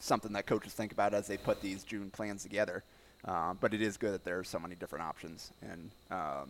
something 0.00 0.32
that 0.32 0.46
coaches 0.46 0.72
think 0.72 0.92
about 0.92 1.12
as 1.14 1.26
they 1.26 1.36
put 1.36 1.60
these 1.60 1.82
June 1.84 2.10
plans 2.10 2.42
together. 2.42 2.82
Uh, 3.24 3.52
but 3.60 3.74
it 3.74 3.82
is 3.82 3.96
good 3.96 4.14
that 4.14 4.24
there 4.24 4.38
are 4.38 4.44
so 4.44 4.58
many 4.58 4.76
different 4.76 5.04
options, 5.04 5.50
and 5.60 5.90
um, 6.12 6.48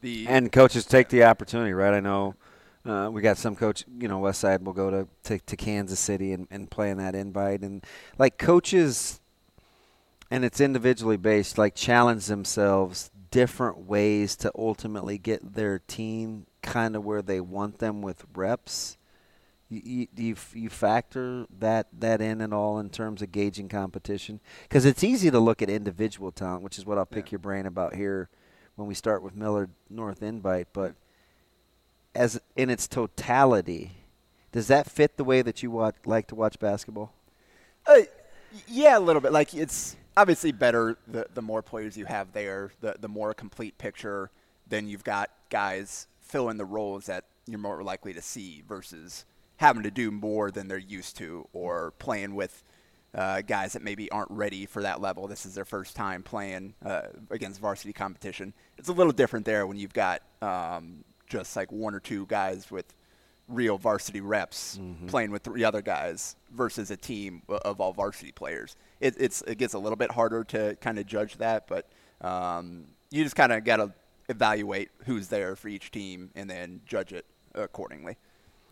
the 0.00 0.26
and 0.26 0.50
coaches 0.50 0.84
take 0.84 1.08
the 1.08 1.22
opportunity, 1.22 1.72
right? 1.72 1.94
I 1.94 2.00
know 2.00 2.34
uh, 2.88 3.10
we 3.10 3.22
got 3.22 3.36
some 3.38 3.56
coach, 3.56 3.84
you 3.98 4.08
know, 4.08 4.18
West 4.18 4.40
Side 4.40 4.64
will 4.64 4.72
go 4.72 4.90
to, 4.90 5.08
to, 5.24 5.38
to 5.38 5.56
Kansas 5.56 6.00
City 6.00 6.32
and, 6.32 6.46
and 6.50 6.70
play 6.70 6.90
in 6.90 6.98
that 6.98 7.14
invite, 7.14 7.62
and 7.62 7.84
like 8.18 8.38
coaches, 8.38 9.20
and 10.30 10.44
it's 10.44 10.60
individually 10.60 11.16
based, 11.16 11.58
like 11.58 11.74
challenge 11.74 12.26
themselves 12.26 13.10
different 13.30 13.78
ways 13.78 14.36
to 14.36 14.50
ultimately 14.56 15.18
get 15.18 15.54
their 15.54 15.78
team 15.80 16.46
kind 16.62 16.96
of 16.96 17.04
where 17.04 17.22
they 17.22 17.40
want 17.40 17.78
them 17.78 18.02
with 18.02 18.24
reps 18.34 18.96
you, 19.68 20.06
you, 20.14 20.36
you 20.54 20.68
factor 20.68 21.46
that, 21.58 21.88
that 21.98 22.20
in 22.20 22.40
at 22.40 22.52
all 22.52 22.78
in 22.78 22.90
terms 22.90 23.22
of 23.22 23.32
gauging 23.32 23.68
competition? 23.68 24.40
Because 24.62 24.84
it's 24.84 25.02
easy 25.02 25.30
to 25.30 25.40
look 25.40 25.60
at 25.62 25.68
individual 25.68 26.30
talent, 26.30 26.62
which 26.62 26.78
is 26.78 26.86
what 26.86 26.98
I'll 26.98 27.06
pick 27.06 27.26
yeah. 27.26 27.32
your 27.32 27.38
brain 27.40 27.66
about 27.66 27.94
here 27.94 28.28
when 28.76 28.86
we 28.86 28.94
start 28.94 29.22
with 29.22 29.34
Millard 29.34 29.70
North 29.90 30.22
Invite. 30.22 30.68
But 30.72 30.94
as 32.16 32.40
in 32.56 32.70
its 32.70 32.88
totality, 32.88 33.92
does 34.52 34.68
that 34.68 34.90
fit 34.90 35.16
the 35.16 35.24
way 35.24 35.42
that 35.42 35.62
you 35.62 35.70
watch, 35.70 35.96
like 36.04 36.26
to 36.28 36.34
watch 36.34 36.58
basketball? 36.58 37.12
Uh, 37.86 38.00
yeah, 38.66 38.98
a 38.98 39.00
little 39.00 39.20
bit. 39.20 39.32
Like 39.32 39.54
it's 39.54 39.96
obviously 40.16 40.50
better 40.50 40.96
the 41.06 41.26
the 41.34 41.42
more 41.42 41.62
players 41.62 41.96
you 41.96 42.06
have 42.06 42.32
there, 42.32 42.72
the 42.80 42.96
the 42.98 43.08
more 43.08 43.34
complete 43.34 43.78
picture. 43.78 44.30
Then 44.68 44.88
you've 44.88 45.04
got 45.04 45.30
guys 45.50 46.08
fill 46.20 46.48
in 46.48 46.56
the 46.56 46.64
roles 46.64 47.06
that 47.06 47.24
you're 47.46 47.58
more 47.58 47.82
likely 47.84 48.12
to 48.14 48.22
see 48.22 48.64
versus 48.66 49.24
having 49.58 49.84
to 49.84 49.90
do 49.90 50.10
more 50.10 50.50
than 50.50 50.68
they're 50.68 50.78
used 50.78 51.16
to 51.18 51.46
or 51.52 51.92
playing 51.98 52.34
with 52.34 52.64
uh, 53.14 53.40
guys 53.42 53.72
that 53.72 53.82
maybe 53.82 54.10
aren't 54.10 54.30
ready 54.30 54.66
for 54.66 54.82
that 54.82 55.00
level. 55.00 55.28
This 55.28 55.46
is 55.46 55.54
their 55.54 55.64
first 55.64 55.94
time 55.94 56.22
playing 56.22 56.74
uh, 56.84 57.02
against 57.30 57.60
varsity 57.60 57.92
competition. 57.92 58.52
It's 58.76 58.88
a 58.88 58.92
little 58.92 59.12
different 59.12 59.46
there 59.46 59.66
when 59.66 59.78
you've 59.78 59.94
got 59.94 60.22
um, 60.42 61.04
just 61.26 61.56
like 61.56 61.70
one 61.72 61.94
or 61.94 62.00
two 62.00 62.26
guys 62.26 62.70
with 62.70 62.94
real 63.48 63.78
varsity 63.78 64.20
reps 64.20 64.78
mm-hmm. 64.80 65.06
playing 65.06 65.30
with 65.30 65.42
three 65.42 65.62
other 65.62 65.82
guys 65.82 66.36
versus 66.52 66.90
a 66.90 66.96
team 66.96 67.42
of 67.48 67.80
all 67.80 67.92
varsity 67.92 68.32
players. 68.32 68.76
It, 69.00 69.14
it's 69.18 69.42
it 69.42 69.58
gets 69.58 69.74
a 69.74 69.78
little 69.78 69.96
bit 69.96 70.10
harder 70.10 70.44
to 70.44 70.76
kind 70.80 70.98
of 70.98 71.06
judge 71.06 71.36
that, 71.38 71.66
but 71.68 71.88
um, 72.20 72.86
you 73.10 73.22
just 73.22 73.36
kind 73.36 73.52
of 73.52 73.64
got 73.64 73.76
to 73.76 73.92
evaluate 74.28 74.90
who's 75.04 75.28
there 75.28 75.54
for 75.54 75.68
each 75.68 75.90
team 75.90 76.30
and 76.34 76.50
then 76.50 76.80
judge 76.86 77.12
it 77.12 77.26
accordingly. 77.54 78.16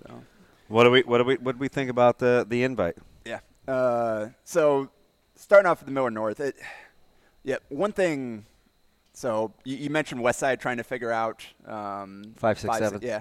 So. 0.07 0.23
What 0.69 0.85
do 0.85 0.91
we 0.91 1.03
what 1.03 1.19
do 1.19 1.25
we 1.25 1.37
what 1.37 1.53
do 1.53 1.59
we 1.59 1.69
think 1.69 1.91
about 1.91 2.19
the 2.19 2.47
the 2.49 2.63
invite? 2.63 2.97
Yeah. 3.25 3.41
Uh, 3.69 4.29
so 4.45 4.91
starting 5.37 5.71
off 5.71 5.81
with 5.81 5.87
the 5.87 5.93
Millard 5.93 6.15
North, 6.15 6.41
it, 6.41 6.57
yeah, 7.43 7.57
one 7.69 7.93
thing. 7.93 8.47
So 9.15 9.55
you, 9.65 9.77
you 9.77 9.91
mentioned 9.91 10.21
Westside 10.21 10.61
trying 10.61 10.77
to 10.77 10.85
figure 10.85 11.11
out 11.11 11.47
um, 11.67 12.35
five, 12.37 12.59
six, 12.59 12.69
five, 12.69 12.79
seven. 12.81 13.01
Six, 13.01 13.09
yeah. 13.09 13.21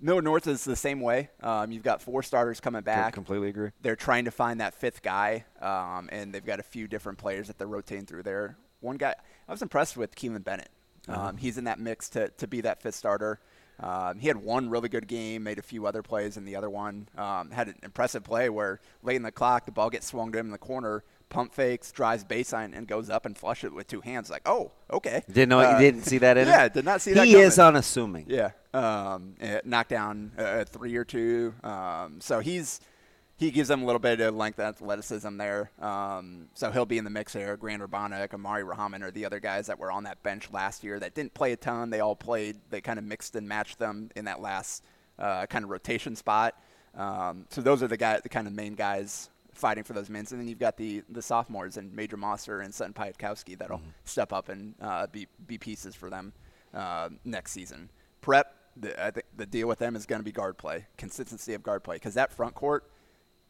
Millard 0.00 0.24
North 0.24 0.46
is 0.48 0.64
the 0.64 0.74
same 0.74 1.00
way. 1.00 1.30
Um, 1.42 1.70
you've 1.70 1.84
got 1.84 2.02
four 2.02 2.22
starters 2.22 2.58
coming 2.58 2.82
back. 2.82 3.12
Completely 3.12 3.48
agree. 3.48 3.70
They're 3.82 3.94
trying 3.94 4.24
to 4.24 4.32
find 4.32 4.60
that 4.60 4.74
fifth 4.74 5.02
guy, 5.02 5.44
um, 5.60 6.08
and 6.10 6.34
they've 6.34 6.44
got 6.44 6.58
a 6.58 6.64
few 6.64 6.88
different 6.88 7.18
players 7.18 7.46
that 7.46 7.58
they're 7.58 7.68
rotating 7.68 8.06
through 8.06 8.24
there. 8.24 8.56
One 8.80 8.96
guy, 8.96 9.14
I 9.48 9.52
was 9.52 9.62
impressed 9.62 9.96
with 9.96 10.14
Keelan 10.16 10.42
Bennett. 10.42 10.70
Uh-huh. 11.08 11.28
Um, 11.28 11.36
he's 11.36 11.56
in 11.58 11.64
that 11.64 11.78
mix 11.78 12.08
to, 12.10 12.28
to 12.30 12.48
be 12.48 12.62
that 12.62 12.82
fifth 12.82 12.96
starter. 12.96 13.38
Um, 13.78 14.18
he 14.18 14.28
had 14.28 14.36
one 14.36 14.70
really 14.70 14.88
good 14.88 15.06
game, 15.06 15.42
made 15.44 15.58
a 15.58 15.62
few 15.62 15.86
other 15.86 16.02
plays 16.02 16.36
in 16.36 16.44
the 16.44 16.56
other 16.56 16.70
one. 16.70 17.08
Um, 17.16 17.50
had 17.50 17.68
an 17.68 17.76
impressive 17.82 18.22
play 18.22 18.48
where 18.48 18.80
late 19.02 19.16
in 19.16 19.22
the 19.22 19.32
clock, 19.32 19.66
the 19.66 19.72
ball 19.72 19.90
gets 19.90 20.06
swung 20.06 20.32
to 20.32 20.38
him 20.38 20.46
in 20.46 20.52
the 20.52 20.58
corner, 20.58 21.04
pump 21.32 21.52
fakes, 21.52 21.90
drives 21.90 22.24
baseline, 22.24 22.76
and 22.76 22.86
goes 22.86 23.10
up 23.10 23.26
and 23.26 23.36
flush 23.36 23.64
it 23.64 23.72
with 23.72 23.88
two 23.88 24.00
hands. 24.00 24.30
Like, 24.30 24.42
oh, 24.46 24.70
okay. 24.92 25.22
Didn't 25.26 25.48
know 25.48 25.58
uh, 25.58 25.78
didn't 25.78 26.02
see 26.02 26.18
that 26.18 26.36
in 26.36 26.46
yeah, 26.48 26.68
did 26.68 26.84
not 26.84 27.00
see 27.00 27.14
that. 27.14 27.26
He 27.26 27.34
is 27.34 27.58
unassuming. 27.58 28.26
Yeah, 28.28 28.50
um, 28.72 29.34
knocked 29.64 29.90
down 29.90 30.32
a 30.36 30.64
three 30.64 30.94
or 30.94 31.04
two. 31.04 31.54
Um, 31.64 32.20
so 32.20 32.40
he's 32.40 32.80
he 33.36 33.50
gives 33.50 33.68
them 33.68 33.82
a 33.82 33.86
little 33.86 33.98
bit 33.98 34.20
of 34.20 34.36
length 34.36 34.58
and 34.60 34.68
athleticism 34.68 35.36
there. 35.36 35.72
Um, 35.80 36.48
so 36.54 36.70
he'll 36.70 36.86
be 36.86 36.98
in 36.98 37.04
the 37.04 37.10
mix 37.10 37.32
there. 37.32 37.56
Grant 37.56 37.82
Urbanek, 37.82 38.34
Amari 38.34 38.62
Rahman 38.62 39.02
are 39.02 39.10
the 39.10 39.24
other 39.24 39.40
guys 39.40 39.66
that 39.66 39.78
were 39.78 39.90
on 39.90 40.04
that 40.04 40.22
bench 40.22 40.52
last 40.52 40.84
year 40.84 41.00
that 41.00 41.14
didn't 41.14 41.34
play 41.34 41.52
a 41.52 41.56
ton. 41.56 41.90
They 41.90 42.00
all 42.00 42.14
played. 42.14 42.58
They 42.70 42.80
kind 42.80 43.00
of 43.00 43.04
mixed 43.04 43.34
and 43.34 43.48
matched 43.48 43.78
them 43.80 44.10
in 44.14 44.26
that 44.26 44.40
last 44.40 44.84
uh, 45.18 45.46
kind 45.46 45.64
of 45.64 45.70
rotation 45.70 46.14
spot. 46.14 46.54
Um, 46.94 47.46
so 47.48 47.62
those 47.62 47.82
are 47.82 47.88
the 47.88 47.96
guy, 47.96 48.20
the 48.20 48.28
kind 48.28 48.46
of 48.46 48.52
main 48.52 48.74
guys 48.74 49.30
fighting 49.54 49.84
for 49.84 49.92
those 49.92 50.10
minutes. 50.10 50.32
And 50.32 50.40
then 50.40 50.48
you've 50.48 50.58
got 50.58 50.76
the 50.76 51.02
the 51.08 51.22
sophomores 51.22 51.76
and 51.76 51.92
Major 51.94 52.16
Mosser 52.16 52.64
and 52.64 52.74
Sutton 52.74 52.94
Piatkowski 52.94 53.58
that'll 53.58 53.78
mm-hmm. 53.78 53.88
step 54.04 54.32
up 54.32 54.48
and 54.48 54.74
uh, 54.80 55.06
be 55.06 55.26
be 55.46 55.58
pieces 55.58 55.94
for 55.94 56.10
them 56.10 56.32
uh, 56.74 57.08
next 57.24 57.52
season. 57.52 57.90
Prep. 58.20 58.54
The, 58.74 59.04
I 59.04 59.10
think 59.10 59.26
the 59.36 59.44
deal 59.44 59.68
with 59.68 59.78
them 59.78 59.96
is 59.96 60.06
going 60.06 60.20
to 60.20 60.24
be 60.24 60.32
guard 60.32 60.56
play, 60.56 60.86
consistency 60.96 61.52
of 61.52 61.62
guard 61.62 61.84
play, 61.84 61.96
because 61.96 62.14
that 62.14 62.32
front 62.32 62.54
court– 62.54 62.88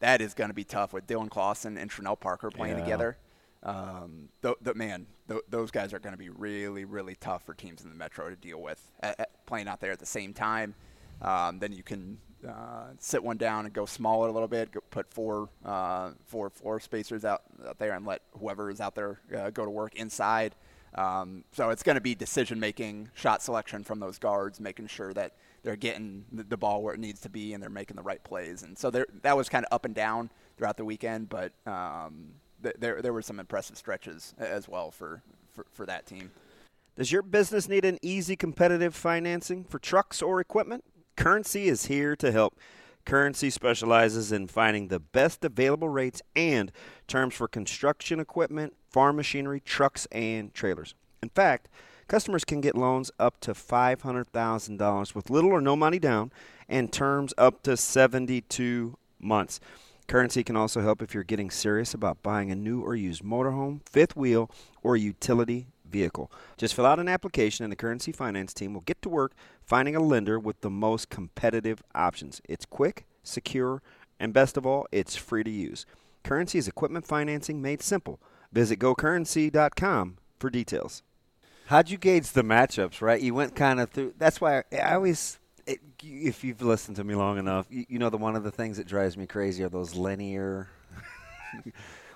that 0.02 0.20
is 0.20 0.34
going 0.34 0.50
to 0.50 0.54
be 0.54 0.64
tough 0.64 0.92
with 0.92 1.06
Dylan 1.06 1.30
Clausen 1.30 1.78
and 1.78 1.88
Trinell 1.88 2.18
Parker 2.18 2.50
playing 2.50 2.76
yeah. 2.76 2.82
together. 2.82 3.18
Um, 3.62 4.30
th- 4.42 4.56
th- 4.64 4.74
man, 4.74 5.06
th- 5.28 5.42
those 5.48 5.70
guys 5.70 5.94
are 5.94 6.00
going 6.00 6.12
to 6.12 6.18
be 6.18 6.28
really, 6.28 6.84
really 6.84 7.14
tough 7.14 7.46
for 7.46 7.54
teams 7.54 7.82
in 7.82 7.88
the 7.88 7.94
Metro 7.94 8.28
to 8.28 8.34
deal 8.34 8.60
with. 8.60 8.90
At, 8.98 9.20
at 9.20 9.46
playing 9.46 9.68
out 9.68 9.80
there 9.80 9.92
at 9.92 10.00
the 10.00 10.06
same 10.06 10.34
time, 10.34 10.74
um, 11.20 11.60
then 11.60 11.72
you 11.72 11.84
can 11.84 12.18
uh, 12.48 12.88
sit 12.98 13.22
one 13.22 13.36
down 13.36 13.64
and 13.64 13.74
go 13.74 13.86
smaller 13.86 14.28
a 14.28 14.32
little 14.32 14.48
bit. 14.48 14.72
Go 14.72 14.80
put 14.90 15.12
four, 15.12 15.48
uh, 15.64 16.12
four 16.26 16.50
floor 16.50 16.80
spacers 16.80 17.24
out, 17.24 17.42
out 17.66 17.78
there 17.78 17.92
and 17.92 18.06
let 18.06 18.22
whoever 18.38 18.70
is 18.70 18.80
out 18.80 18.94
there 18.94 19.20
uh, 19.36 19.50
go 19.50 19.64
to 19.64 19.70
work 19.70 19.94
inside. 19.94 20.54
Um, 20.94 21.44
so 21.52 21.70
it's 21.70 21.82
going 21.82 21.94
to 21.94 22.02
be 22.02 22.14
decision 22.14 22.60
making, 22.60 23.10
shot 23.14 23.42
selection 23.42 23.82
from 23.82 23.98
those 23.98 24.18
guards, 24.18 24.60
making 24.60 24.88
sure 24.88 25.14
that 25.14 25.32
they're 25.62 25.76
getting 25.76 26.24
the, 26.32 26.42
the, 26.42 26.56
ball 26.56 26.82
where 26.82 26.92
it 26.92 27.00
needs 27.00 27.20
to 27.20 27.30
be 27.30 27.54
and 27.54 27.62
they're 27.62 27.70
making 27.70 27.96
the 27.96 28.02
right 28.02 28.22
plays. 28.22 28.62
And 28.62 28.76
so 28.76 28.90
that 28.90 29.36
was 29.36 29.48
kind 29.48 29.64
of 29.64 29.72
up 29.74 29.86
and 29.86 29.94
down 29.94 30.30
throughout 30.58 30.76
the 30.76 30.84
weekend, 30.84 31.30
but 31.30 31.52
um, 31.66 32.32
th- 32.62 32.74
there 32.78 33.00
there 33.00 33.12
were 33.12 33.22
some 33.22 33.40
impressive 33.40 33.78
stretches 33.78 34.34
as 34.38 34.68
well 34.68 34.90
for, 34.90 35.22
for, 35.52 35.66
for 35.72 35.86
that 35.86 36.04
team. 36.04 36.30
Does 36.96 37.10
your 37.10 37.22
business 37.22 37.68
need 37.68 37.86
an 37.86 37.98
easy 38.02 38.36
competitive 38.36 38.94
financing 38.94 39.64
for 39.64 39.78
trucks 39.78 40.20
or 40.20 40.40
equipment? 40.40 40.84
Currency 41.16 41.68
is 41.68 41.86
here 41.86 42.16
to 42.16 42.32
help. 42.32 42.58
Currency 43.04 43.50
specializes 43.50 44.32
in 44.32 44.46
finding 44.46 44.88
the 44.88 45.00
best 45.00 45.44
available 45.44 45.88
rates 45.88 46.22
and 46.36 46.70
terms 47.08 47.34
for 47.34 47.48
construction 47.48 48.20
equipment, 48.20 48.74
farm 48.90 49.16
machinery, 49.16 49.60
trucks, 49.60 50.06
and 50.12 50.54
trailers. 50.54 50.94
In 51.22 51.28
fact, 51.28 51.68
Customers 52.12 52.44
can 52.44 52.60
get 52.60 52.76
loans 52.76 53.10
up 53.18 53.40
to 53.40 53.54
$500,000 53.54 55.14
with 55.14 55.30
little 55.30 55.50
or 55.50 55.62
no 55.62 55.74
money 55.74 55.98
down 55.98 56.30
and 56.68 56.92
terms 56.92 57.32
up 57.38 57.62
to 57.62 57.74
72 57.74 58.98
months. 59.18 59.60
Currency 60.08 60.44
can 60.44 60.54
also 60.54 60.82
help 60.82 61.00
if 61.00 61.14
you're 61.14 61.22
getting 61.22 61.50
serious 61.50 61.94
about 61.94 62.22
buying 62.22 62.50
a 62.50 62.54
new 62.54 62.82
or 62.82 62.94
used 62.94 63.22
motorhome, 63.22 63.80
fifth 63.88 64.14
wheel, 64.14 64.50
or 64.82 64.94
utility 64.94 65.68
vehicle. 65.92 66.32
Just 66.56 66.74
fill 66.74 66.86
out 66.86 66.98
an 66.98 67.08
application 67.08 67.64
and 67.64 67.70
the 67.70 67.76
Currency 67.76 68.10
Finance 68.10 68.52
team 68.54 68.74
will 68.74 68.80
get 68.80 69.00
to 69.02 69.08
work 69.08 69.32
finding 69.62 69.94
a 69.94 70.00
lender 70.00 70.38
with 70.38 70.60
the 70.62 70.70
most 70.70 71.10
competitive 71.10 71.82
options. 71.94 72.40
It's 72.48 72.64
quick, 72.64 73.06
secure, 73.22 73.82
and 74.18 74.32
best 74.32 74.56
of 74.56 74.66
all, 74.66 74.86
it's 74.90 75.16
free 75.16 75.44
to 75.44 75.50
use. 75.50 75.86
Currency 76.24 76.58
is 76.58 76.68
equipment 76.68 77.06
financing 77.06 77.60
made 77.60 77.82
simple. 77.82 78.20
Visit 78.52 78.78
gocurrency.com 78.78 80.18
for 80.38 80.50
details. 80.50 81.02
How'd 81.66 81.90
you 81.90 81.98
gauge 81.98 82.30
the 82.30 82.42
matchups? 82.42 83.00
Right, 83.00 83.20
you 83.20 83.34
went 83.34 83.56
kind 83.56 83.80
of 83.80 83.90
through. 83.90 84.14
That's 84.18 84.40
why 84.40 84.58
I, 84.58 84.76
I 84.76 84.94
always, 84.94 85.38
it, 85.66 85.80
if 86.02 86.44
you've 86.44 86.62
listened 86.62 86.96
to 86.96 87.04
me 87.04 87.14
long 87.14 87.38
enough, 87.38 87.66
you, 87.70 87.86
you 87.88 87.98
know 87.98 88.10
that 88.10 88.18
one 88.18 88.36
of 88.36 88.44
the 88.44 88.50
things 88.50 88.76
that 88.76 88.86
drives 88.86 89.16
me 89.16 89.26
crazy 89.26 89.64
are 89.64 89.68
those 89.68 89.94
linear. 89.94 90.68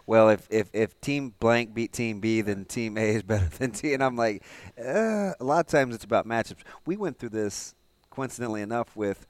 well, 0.07 0.29
if, 0.29 0.47
if 0.51 0.71
if 0.73 1.01
team 1.01 1.35
blank 1.41 1.75
beat 1.75 1.93
team 1.93 2.21
B, 2.21 2.41
then 2.41 2.65
team 2.65 2.97
A 2.97 3.17
is 3.17 3.23
better 3.23 3.49
than 3.59 3.73
T. 3.73 3.93
And 3.93 4.03
I'm 4.03 4.17
like, 4.17 4.43
uh, 4.79 5.33
a 5.39 5.45
lot 5.45 5.61
of 5.61 5.67
times 5.67 5.95
it's 5.95 6.05
about 6.05 6.27
matchups. 6.27 6.63
We 6.87 6.97
went 6.97 7.19
through 7.19 7.31
this, 7.31 7.75
coincidentally 8.11 8.63
enough, 8.63 8.95
with 8.97 9.27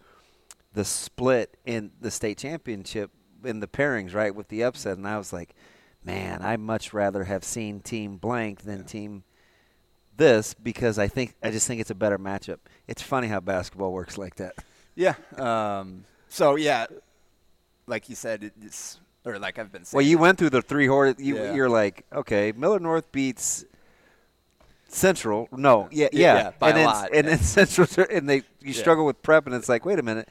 the 0.73 0.85
split 0.85 1.56
in 1.64 1.92
the 2.00 2.11
state 2.11 2.38
championship 2.38 3.11
in 3.42 3.61
the 3.61 3.66
pairings, 3.66 4.14
right, 4.14 4.35
with 4.35 4.49
the 4.49 4.62
upset. 4.64 4.99
And 4.99 5.09
I 5.09 5.16
was 5.16 5.33
like, 5.33 5.54
man, 6.04 6.42
I'd 6.42 6.61
much 6.61 6.92
rather 6.92 7.25
have 7.25 7.45
seen 7.45 7.80
team 7.80 8.16
blank 8.18 8.62
than 8.62 8.85
team 8.85 9.25
this 10.16 10.54
because 10.54 10.99
I 10.99 11.09
think 11.09 11.35
I 11.42 11.50
just 11.50 11.66
think 11.66 11.80
it's 11.80 11.90
a 11.90 11.95
better 11.95 12.18
matchup. 12.18 12.59
It's 12.87 13.02
funny 13.02 13.28
how 13.28 13.40
basketball 13.40 13.92
works 13.92 14.18
like 14.18 14.37
that. 14.37 14.54
Yeah. 14.95 15.14
Um, 15.37 16.04
so 16.28 16.56
yeah, 16.56 16.87
like 17.87 18.09
you 18.09 18.14
said, 18.14 18.52
it's 18.62 19.00
or 19.26 19.38
like 19.38 19.59
I've 19.59 19.73
been 19.73 19.85
saying. 19.85 19.99
Well, 19.99 20.06
you 20.06 20.18
went 20.18 20.38
through 20.38 20.50
the 20.50 20.62
three 20.62 20.87
horse. 20.87 21.16
You, 21.18 21.37
Yeah. 21.37 21.54
You're 21.54 21.68
like, 21.68 22.04
okay, 22.12 22.52
Millard 22.56 22.83
North 22.83 23.11
beats 23.12 23.64
Central. 24.88 25.49
No, 25.52 25.88
yeah, 25.90 26.09
Yeah, 26.12 26.35
yeah, 26.35 26.50
by 26.59 26.71
and 26.71 26.78
a 26.78 26.80
then 26.80 26.87
lot, 26.87 27.09
and 27.12 27.25
yeah. 27.26 27.30
then 27.30 27.38
Central, 27.40 28.06
and 28.11 28.28
they 28.28 28.42
you 28.61 28.73
struggle 28.73 29.04
with 29.04 29.23
prep, 29.23 29.47
and 29.47 29.54
it's 29.54 29.68
like, 29.68 29.85
wait 29.85 29.99
a 29.99 30.02
minute, 30.02 30.28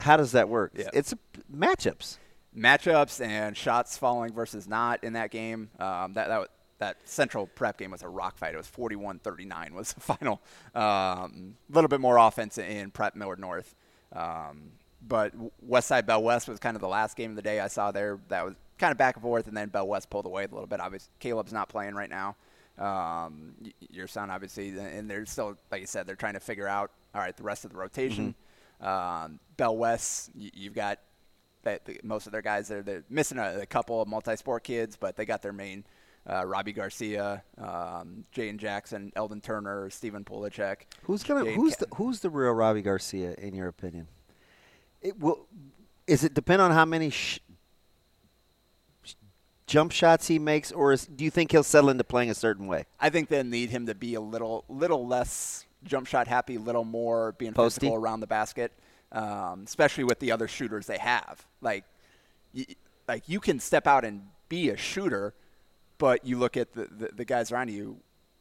how 0.00 0.16
does 0.16 0.32
that 0.32 0.48
work? 0.48 0.72
Yeah. 0.74 0.90
It's 0.92 1.12
a, 1.12 1.18
matchups. 1.54 2.18
matchups 2.56 3.24
and 3.24 3.56
shots 3.56 3.96
falling 3.96 4.32
versus 4.32 4.68
not 4.68 5.02
in 5.04 5.14
that 5.14 5.30
game. 5.30 5.70
Um, 5.78 6.14
that 6.14 6.28
that 6.28 6.48
that 6.78 6.96
Central 7.04 7.46
Prep 7.46 7.78
game 7.78 7.90
was 7.90 8.02
a 8.02 8.08
rock 8.08 8.36
fight. 8.38 8.54
It 8.54 8.56
was 8.56 8.68
41-39 8.68 9.72
was 9.72 9.92
the 9.92 10.00
final. 10.00 10.40
A 10.74 10.80
um, 10.80 11.56
little 11.68 11.88
bit 11.88 12.00
more 12.00 12.18
offense 12.18 12.56
in 12.58 12.90
Prep 12.90 13.16
Millard 13.16 13.40
North. 13.40 13.74
Um, 14.12 14.72
but 15.06 15.32
West 15.60 15.88
Side 15.88 16.06
Bell 16.06 16.22
West 16.22 16.48
was 16.48 16.58
kind 16.58 16.76
of 16.76 16.80
the 16.80 16.88
last 16.88 17.16
game 17.16 17.30
of 17.30 17.36
the 17.36 17.42
day 17.42 17.60
I 17.60 17.68
saw 17.68 17.90
there. 17.90 18.18
That 18.28 18.44
was 18.44 18.54
kind 18.78 18.92
of 18.92 18.98
back 18.98 19.16
and 19.16 19.22
forth, 19.22 19.46
and 19.48 19.56
then 19.56 19.68
Bell 19.68 19.86
West 19.86 20.10
pulled 20.10 20.26
away 20.26 20.44
a 20.44 20.48
little 20.48 20.66
bit. 20.66 20.80
Obviously, 20.80 21.10
Caleb's 21.20 21.52
not 21.52 21.68
playing 21.68 21.94
right 21.94 22.10
now. 22.10 22.36
Um, 22.78 23.54
your 23.90 24.06
son, 24.06 24.30
obviously, 24.30 24.78
and 24.78 25.10
they're 25.10 25.26
still, 25.26 25.56
like 25.70 25.80
you 25.80 25.86
said, 25.86 26.06
they're 26.06 26.16
trying 26.16 26.34
to 26.34 26.40
figure 26.40 26.68
out 26.68 26.92
all 27.14 27.20
right 27.20 27.36
the 27.36 27.42
rest 27.42 27.64
of 27.64 27.72
the 27.72 27.76
rotation. 27.76 28.34
Um, 28.80 29.40
Bell 29.56 29.76
West, 29.76 30.30
you've 30.36 30.74
got 30.74 31.00
that 31.64 32.04
most 32.04 32.26
of 32.26 32.32
their 32.32 32.42
guys 32.42 32.68
there. 32.68 32.82
They're 32.82 33.04
missing 33.10 33.38
a, 33.38 33.60
a 33.62 33.66
couple 33.66 34.00
of 34.00 34.06
multi-sport 34.06 34.62
kids, 34.62 34.96
but 34.96 35.16
they 35.16 35.24
got 35.24 35.42
their 35.42 35.52
main. 35.52 35.84
Uh, 36.30 36.44
Robbie 36.44 36.72
Garcia, 36.72 37.42
um, 37.56 38.24
Jaden 38.36 38.58
Jackson, 38.58 39.12
Eldon 39.16 39.40
Turner, 39.40 39.88
Stephen 39.88 40.24
Polacek. 40.24 40.82
Who's 41.04 41.22
gonna? 41.22 41.50
Who's 41.50 41.74
Ca- 41.74 41.86
the 41.88 41.96
Who's 41.96 42.20
the 42.20 42.28
real 42.28 42.52
Robbie 42.52 42.82
Garcia 42.82 43.34
in 43.38 43.54
your 43.54 43.68
opinion? 43.68 44.08
It 45.02 45.18
will. 45.18 45.46
Is 46.06 46.24
it 46.24 46.34
depend 46.34 46.62
on 46.62 46.70
how 46.70 46.84
many 46.84 47.10
sh- 47.10 47.40
jump 49.66 49.92
shots 49.92 50.26
he 50.26 50.38
makes, 50.38 50.72
or 50.72 50.92
is, 50.92 51.06
do 51.06 51.24
you 51.24 51.30
think 51.30 51.52
he'll 51.52 51.62
settle 51.62 51.90
into 51.90 52.02
playing 52.04 52.30
a 52.30 52.34
certain 52.34 52.66
way? 52.66 52.86
I 52.98 53.10
think 53.10 53.28
they'll 53.28 53.44
need 53.44 53.70
him 53.70 53.86
to 53.86 53.94
be 53.94 54.14
a 54.14 54.20
little, 54.20 54.64
little 54.68 55.06
less 55.06 55.66
jump 55.84 56.06
shot 56.06 56.26
happy, 56.26 56.56
a 56.56 56.60
little 56.60 56.84
more 56.84 57.32
being 57.32 57.52
Posty? 57.52 57.80
physical 57.80 57.96
around 57.96 58.20
the 58.20 58.26
basket, 58.26 58.72
um, 59.12 59.64
especially 59.66 60.04
with 60.04 60.18
the 60.18 60.32
other 60.32 60.48
shooters 60.48 60.86
they 60.86 60.98
have. 60.98 61.46
Like, 61.60 61.84
y- 62.54 62.64
like 63.06 63.28
you 63.28 63.38
can 63.40 63.60
step 63.60 63.86
out 63.86 64.04
and 64.04 64.22
be 64.48 64.70
a 64.70 64.76
shooter, 64.76 65.34
but 65.98 66.24
you 66.24 66.38
look 66.38 66.56
at 66.56 66.72
the, 66.72 66.88
the, 66.90 67.10
the 67.16 67.24
guys 67.24 67.52
around 67.52 67.70
you. 67.70 67.98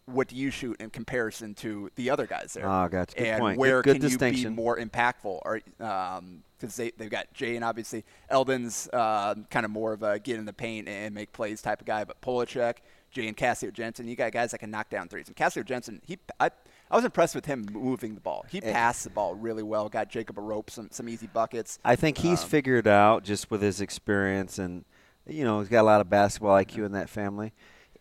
What 0.08 0.30
do 0.30 0.38
you 0.38 0.52
shoot 0.52 0.78
in 0.80 0.90
comparison 0.90 1.54
to 1.56 1.92
the 1.96 2.10
other 2.10 2.26
guys 2.28 2.54
there? 2.54 2.66
Ah, 2.66 2.88
gotcha. 2.88 3.16
Good 3.18 3.28
and 3.28 3.40
point. 3.42 3.60
where 3.60 3.82
Good 3.82 4.02
can 4.02 4.10
you 4.10 4.18
be 4.18 4.50
more 4.50 4.78
impactful? 4.78 5.42
Or 5.44 5.60
because 5.78 6.76
they 6.78 6.92
they've 6.92 7.10
got 7.10 7.32
Jay 7.34 7.58
and 7.58 7.66
obviously 7.66 8.06
Eldon's 8.30 8.88
uh, 8.94 9.36
kind 9.50 9.66
of 9.66 9.72
more 9.72 9.92
of 9.92 10.04
a 10.04 10.18
get 10.18 10.38
in 10.38 10.46
the 10.46 10.54
paint 10.54 10.88
and 10.88 11.14
make 11.14 11.34
plays 11.34 11.62
type 11.62 11.82
of 11.82 11.88
guy, 11.88 12.06
but 12.06 12.22
Polacek, 12.22 12.76
Jay 13.12 13.28
and 13.28 13.36
Cassio 13.36 13.70
Jensen, 13.70 14.08
you 14.08 14.16
got 14.16 14.32
guys 14.32 14.52
that 14.52 14.60
can 14.60 14.72
knock 14.72 14.90
down 14.90 15.10
threes. 15.10 15.28
And 15.28 15.36
Cassio 15.36 15.62
Jensen, 15.64 16.02
he 16.06 16.18
I, 16.40 16.52
I 16.90 16.96
was 16.96 17.04
impressed 17.04 17.36
with 17.36 17.46
him 17.46 17.68
moving 17.70 18.16
the 18.16 18.22
ball. 18.22 18.46
He 18.50 18.60
Eh. 18.64 18.72
passed 18.72 19.04
the 19.04 19.10
ball 19.10 19.36
really 19.36 19.62
well. 19.64 19.90
Got 19.90 20.10
Jacob 20.10 20.38
a 20.40 20.42
rope, 20.42 20.70
some 20.72 20.88
some 20.90 21.10
easy 21.10 21.28
buckets. 21.28 21.80
I 21.84 21.98
think 21.98 22.18
he's 22.20 22.44
Um, 22.44 22.50
figured 22.50 22.88
out 22.88 23.26
just 23.26 23.52
with 23.52 23.62
his 23.62 23.82
experience 23.82 24.58
and 24.58 24.86
you 25.26 25.44
know 25.44 25.60
he's 25.60 25.68
got 25.68 25.82
a 25.82 25.84
lot 25.84 26.00
of 26.00 26.10
basketball 26.10 26.56
IQ 26.56 26.86
in 26.86 26.94
that 26.94 27.10
family. 27.10 27.52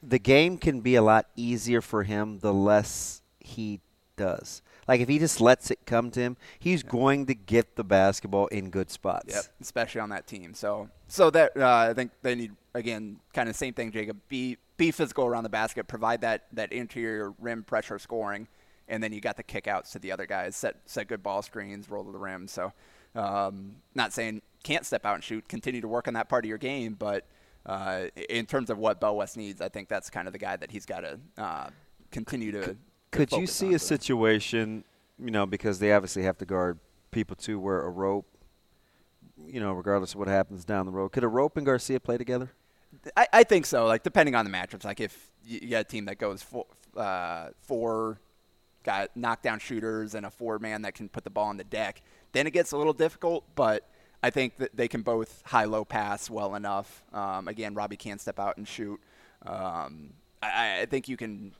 The 0.09 0.19
game 0.19 0.57
can 0.57 0.81
be 0.81 0.95
a 0.95 1.03
lot 1.03 1.27
easier 1.35 1.81
for 1.81 2.05
him 2.05 2.39
the 2.39 2.55
less 2.55 3.23
he 3.41 3.81
does. 4.17 4.63
Like 4.89 5.01
if 5.01 5.09
he 5.09 5.19
just 5.19 5.41
lets 5.41 5.71
it 5.71 5.81
come 5.85 6.11
to 6.13 6.21
him, 6.21 6.37
he's 6.59 6.83
going 6.83 7.27
to 7.27 7.35
get 7.35 7.77
the 7.77 7.85
basketball 7.85 8.47
in 8.49 8.71
good 8.71 8.91
spots. 8.91 9.35
Yep, 9.35 9.45
especially 9.61 10.01
on 10.01 10.11
that 10.11 10.27
team. 10.27 10.55
So, 10.55 10.89
so 11.09 11.31
that 11.31 11.57
uh, 11.57 11.89
I 11.91 11.95
think 11.95 12.13
they 12.23 12.35
need 12.35 12.53
again, 12.75 13.19
kind 13.33 13.49
of 13.49 13.57
same 13.57 13.75
thing, 13.75 13.91
Jacob. 13.91 14.19
Be 14.29 14.59
be 14.77 14.91
physical 14.91 15.27
around 15.27 15.43
the 15.43 15.49
basket, 15.49 15.89
provide 15.89 16.21
that 16.21 16.47
that 16.52 16.73
interior 16.73 17.33
rim 17.41 17.65
pressure 17.65 17.99
scoring, 17.99 18.47
and 18.89 19.02
then 19.02 19.13
you 19.13 19.21
got 19.21 19.37
the 19.37 19.45
kickouts 19.45 19.91
to 19.93 19.99
the 19.99 20.13
other 20.13 20.26
guys. 20.26 20.54
Set 20.54 20.76
set 20.87 21.09
good 21.09 21.23
ball 21.23 21.43
screens, 21.43 21.91
roll 21.91 22.04
to 22.04 22.13
the 22.13 22.19
rim. 22.19 22.47
So, 22.47 22.73
um, 23.15 23.76
not 23.95 24.13
saying 24.13 24.43
can't 24.63 24.87
step 24.87 25.04
out 25.04 25.15
and 25.15 25.25
shoot. 25.25 25.49
Continue 25.49 25.80
to 25.80 25.89
work 25.89 26.07
on 26.07 26.15
that 26.15 26.28
part 26.28 26.45
of 26.45 26.49
your 26.49 26.59
game, 26.59 26.95
but 26.99 27.26
uh, 27.67 28.07
in 28.29 28.47
terms 28.47 28.71
of 28.71 28.79
what 28.79 29.00
Bell 29.00 29.17
West 29.17 29.37
needs, 29.37 29.61
I 29.61 29.69
think 29.69 29.89
that's 29.89 30.09
kind 30.09 30.26
of 30.26 30.33
the 30.33 30.39
guy 30.39 30.57
that 30.57 30.71
he's 30.71 30.87
got 30.87 31.00
to 31.00 31.19
uh, 31.37 31.71
continue 32.11 32.52
to. 32.52 32.63
to 32.63 32.76
Could 33.11 33.33
you 33.33 33.47
see 33.47 33.75
a 33.75 33.79
situation, 33.79 34.85
you 35.19 35.31
know, 35.31 35.47
because 35.47 35.79
they 35.81 35.93
obviously 35.93 36.23
have 36.23 36.39
to 36.39 36.47
guard 36.47 36.79
people 37.11 37.35
too, 37.35 37.59
where 37.59 37.81
a 37.81 37.91
rope, 37.91 38.26
you 39.47 39.61
know, 39.61 39.73
regardless 39.73 40.13
of 40.13 40.21
what 40.21 40.29
happens 40.29 40.65
down 40.65 40.87
the 40.87 40.93
road, 40.93 41.11
could 41.11 41.25
a 41.25 41.29
rope 41.29 41.57
and 41.57 41.67
Garcia 41.67 41.99
play 41.99 42.17
together? 42.17 42.52
I, 43.17 43.26
I 43.33 43.45
think 43.45 43.67
so. 43.67 43.87
Like 43.87 44.02
depending 44.02 44.35
on 44.35 44.45
the 44.45 44.50
matchups, 44.50 44.85
like 44.85 45.00
if 45.00 45.31
you, 45.45 45.61
you 45.63 45.71
got 45.71 45.81
a 45.81 45.85
team 45.85 46.05
that 46.05 46.19
goes 46.19 46.43
four, 46.43 46.67
uh, 46.97 47.49
four 47.63 48.21
got 48.85 49.17
knockdown 49.17 49.59
shooters 49.59 50.15
and 50.15 50.25
a 50.25 50.31
four 50.31 50.61
man 50.61 50.83
that 50.83 50.95
can 50.95 51.09
put 51.09 51.25
the 51.25 51.31
ball 51.31 51.49
on 51.49 51.57
the 51.57 51.65
deck, 51.65 52.00
then 52.33 52.47
it 52.47 52.52
gets 52.52 52.71
a 52.73 52.76
little 52.76 52.93
difficult. 52.93 53.45
But 53.57 53.89
I 54.26 54.30
think 54.30 54.58
that 54.58 54.76
they 54.76 54.89
can 54.89 55.02
both 55.02 55.41
high 55.47 55.67
low 55.67 55.84
pass 55.84 56.28
well 56.28 56.56
enough. 56.56 57.04
Um, 57.12 57.47
again, 57.47 57.75
Robbie 57.75 57.97
can 57.97 58.19
step 58.19 58.41
out 58.41 58.56
and 58.56 58.67
shoot. 58.67 59.00
Um, 59.47 60.15
I, 60.43 60.80
I 60.80 60.86
think 60.86 61.06
you 61.06 61.17
can. 61.17 61.52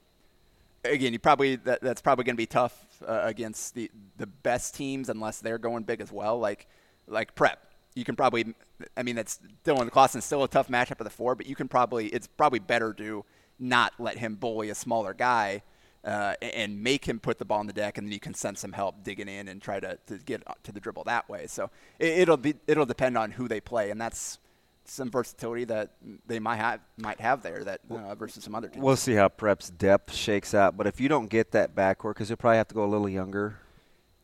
Again, 0.85 1.12
you 1.12 1.20
probably 1.20 1.55
that, 1.55 1.81
that's 1.81 2.00
probably 2.00 2.24
going 2.24 2.35
to 2.35 2.40
be 2.40 2.46
tough 2.46 2.74
uh, 3.07 3.20
against 3.22 3.76
the 3.76 3.88
the 4.16 4.26
best 4.26 4.74
teams 4.74 5.09
unless 5.09 5.38
they're 5.40 5.59
going 5.59 5.85
big 5.85 6.00
as 6.00 6.11
well. 6.11 6.40
Like 6.40 6.66
like 7.07 7.37
prep, 7.37 7.61
you 7.94 8.02
can 8.02 8.16
probably. 8.16 8.52
I 8.96 9.05
mean, 9.05 9.14
that's 9.14 9.38
Dylan 9.64 9.88
Clausen's 9.88 10.24
still 10.24 10.42
a 10.42 10.48
tough 10.48 10.66
matchup 10.66 10.98
at 10.98 11.05
the 11.05 11.11
four, 11.11 11.37
but 11.37 11.46
you 11.46 11.55
can 11.55 11.68
probably. 11.68 12.09
It's 12.09 12.26
probably 12.26 12.59
better 12.59 12.92
to 12.94 13.24
not 13.61 13.92
let 14.00 14.18
him 14.18 14.35
bully 14.35 14.70
a 14.70 14.74
smaller 14.74 15.14
guy. 15.14 15.62
Uh, 16.07 16.35
and 16.40 16.81
make 16.81 17.05
him 17.05 17.19
put 17.19 17.37
the 17.37 17.45
ball 17.45 17.59
on 17.59 17.66
the 17.66 17.73
deck, 17.73 17.99
and 17.99 18.07
then 18.07 18.12
you 18.12 18.21
can 18.21 18.33
send 18.33 18.57
some 18.57 18.71
help 18.71 19.03
digging 19.03 19.27
in 19.27 19.49
and 19.49 19.61
try 19.61 19.81
to, 19.81 19.99
to 20.07 20.19
get 20.19 20.40
to 20.62 20.71
the 20.71 20.79
dribble 20.79 21.03
that 21.03 21.29
way. 21.29 21.49
So 21.49 21.69
it, 21.99 22.21
it'll 22.21 22.37
be 22.37 22.55
it'll 22.69 22.87
depend 22.87 23.19
on 23.19 23.33
who 23.33 23.49
they 23.49 23.61
play, 23.61 23.90
and 23.90 24.01
that's 24.01 24.38
some 24.85 25.11
versatility 25.11 25.64
that 25.64 25.90
they 26.29 26.38
might 26.38 26.59
have 26.59 26.79
might 26.97 27.19
have 27.21 27.42
there 27.42 27.64
that 27.64 27.81
uh, 27.90 28.14
versus 28.14 28.45
some 28.45 28.55
other 28.55 28.69
teams. 28.69 28.85
We'll 28.85 28.95
see 28.95 29.14
how 29.14 29.29
Prep's 29.29 29.71
depth 29.71 30.14
shakes 30.14 30.55
out. 30.55 30.77
But 30.77 30.87
if 30.87 31.01
you 31.01 31.09
don't 31.09 31.29
get 31.29 31.51
that 31.51 31.75
backcourt, 31.75 32.14
because 32.14 32.31
you'll 32.31 32.37
probably 32.37 32.59
have 32.59 32.69
to 32.69 32.75
go 32.77 32.85
a 32.85 32.87
little 32.87 33.09
younger 33.09 33.59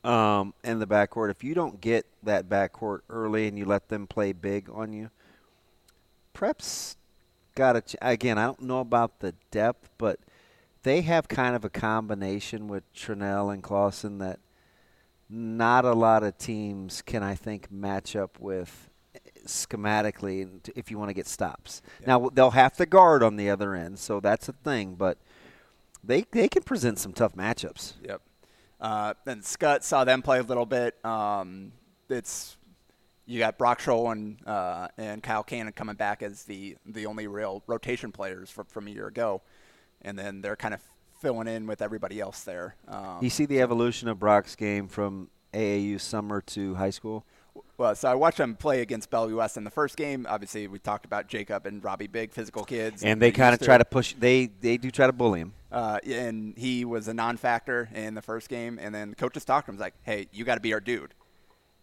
um, 0.05 0.55
in 0.63 0.79
the 0.79 0.87
backcourt, 0.87 1.33
if 1.33 1.43
you 1.43 1.55
don't 1.55 1.81
get 1.81 2.07
that 2.23 2.49
backcourt 2.49 3.01
early 3.11 3.49
and 3.49 3.59
you 3.59 3.65
let 3.65 3.89
them 3.89 4.07
play 4.07 4.33
big 4.33 4.71
on 4.71 4.93
you, 4.93 5.11
Prep's 6.33 6.97
got 7.57 7.75
a 7.75 7.81
ch- 7.81 7.97
again. 8.01 8.39
I 8.39 8.45
don't 8.45 8.63
know 8.63 8.79
about 8.79 9.19
the 9.19 9.35
depth, 9.51 9.91
but 9.99 10.21
they 10.83 11.03
have 11.03 11.29
kind 11.29 11.55
of 11.55 11.65
a 11.65 11.71
combination 11.71 12.69
with 12.69 12.93
Trinell 12.95 13.53
and 13.53 13.63
Clausen 13.63 14.19
that 14.19 14.41
not 15.29 15.85
a 15.85 15.93
lot 15.93 16.23
of 16.23 16.37
teams 16.39 17.03
can, 17.03 17.23
I 17.23 17.35
think, 17.35 17.71
match 17.71 18.15
up 18.17 18.39
with 18.39 18.91
schematically 19.47 20.71
if 20.77 20.91
you 20.91 20.99
want 20.99 21.09
to 21.09 21.15
get 21.15 21.27
stops. 21.27 21.83
Now 22.07 22.31
they'll 22.33 22.51
have 22.51 22.77
to 22.77 22.87
guard 22.87 23.23
on 23.23 23.37
the 23.37 23.51
other 23.51 23.75
end, 23.75 23.99
so 23.99 24.21
that's 24.21 24.49
a 24.49 24.53
thing. 24.53 24.95
But 24.95 25.19
they 26.05 26.25
they 26.31 26.49
can 26.49 26.63
present 26.63 26.99
some 26.99 27.13
tough 27.13 27.35
matchups. 27.35 27.95
Yep. 28.03 28.23
Uh, 28.81 29.15
then 29.25 29.43
Scott 29.43 29.85
saw 29.85 30.05
them 30.05 30.23
play 30.23 30.41
a 30.41 30.43
little 30.43 30.67
bit. 30.67 31.03
Um, 31.05 31.73
it's 32.09 32.57
you 33.27 33.39
got 33.39 33.57
Brock 33.57 33.81
Scholl 33.81 34.13
and 34.13 34.37
uh, 34.47 34.89
and 34.99 35.23
Kyle 35.23 35.45
Cannon 35.45 35.73
coming 35.73 35.97
back 35.97 36.23
as 36.23 36.45
the 36.45 36.77
the 36.85 37.07
only 37.07 37.27
real 37.27 37.63
rotation 37.67 38.13
players 38.13 38.51
from 38.51 38.67
from 38.67 38.87
a 38.89 38.91
year 38.91 39.07
ago, 39.07 39.43
and 40.03 40.19
then 40.19 40.41
they're 40.43 40.57
kind 40.57 40.75
of 40.75 40.81
filling 41.21 41.49
in 41.49 41.67
with 41.67 41.81
everybody 41.83 42.21
else 42.21 42.43
there. 42.43 42.75
Um, 42.89 43.19
You 43.21 43.31
see 43.31 43.47
the 43.47 43.61
evolution 43.61 44.09
of 44.09 44.19
Brock's 44.19 44.57
game 44.57 44.89
from 44.89 45.31
AAU 45.55 46.01
summer 46.01 46.41
to 46.41 46.75
high 46.75 46.91
school. 46.91 47.25
Well, 47.77 47.95
so 47.95 48.09
I 48.11 48.15
watched 48.15 48.39
them 48.39 48.55
play 48.55 48.81
against 48.81 49.11
Bellevue 49.11 49.37
West 49.37 49.57
in 49.57 49.65
the 49.65 49.71
first 49.71 49.97
game. 49.97 50.27
Obviously, 50.29 50.67
we 50.69 50.79
talked 50.79 51.05
about 51.05 51.27
Jacob 51.29 51.67
and 51.67 51.83
Robbie 51.83 52.07
Big, 52.07 52.33
physical 52.33 52.65
kids, 52.65 53.03
And 53.03 53.21
they 53.21 53.31
They're 53.31 53.45
kind 53.45 53.55
of 53.55 53.61
try 53.61 53.77
to 53.79 53.85
push. 53.85 54.15
They 54.19 54.47
they 54.47 54.77
do 54.77 54.91
try 54.91 55.07
to 55.07 55.13
bully 55.13 55.41
him. 55.41 55.55
Uh, 55.71 55.99
and 56.07 56.57
he 56.57 56.85
was 56.85 57.09
a 57.09 57.15
non-factor 57.15 57.89
in 57.95 58.15
the 58.15 58.23
first 58.23 58.49
game, 58.49 58.79
and 58.81 58.95
then 58.95 59.11
the 59.11 59.17
coaches 59.17 59.45
talked 59.45 59.67
to 59.67 59.73
him. 59.73 59.79
Like, 59.79 59.95
"Hey, 60.03 60.29
you 60.33 60.45
got 60.45 60.55
to 60.57 60.61
be 60.61 60.73
our 60.75 60.81
dude." 60.81 61.15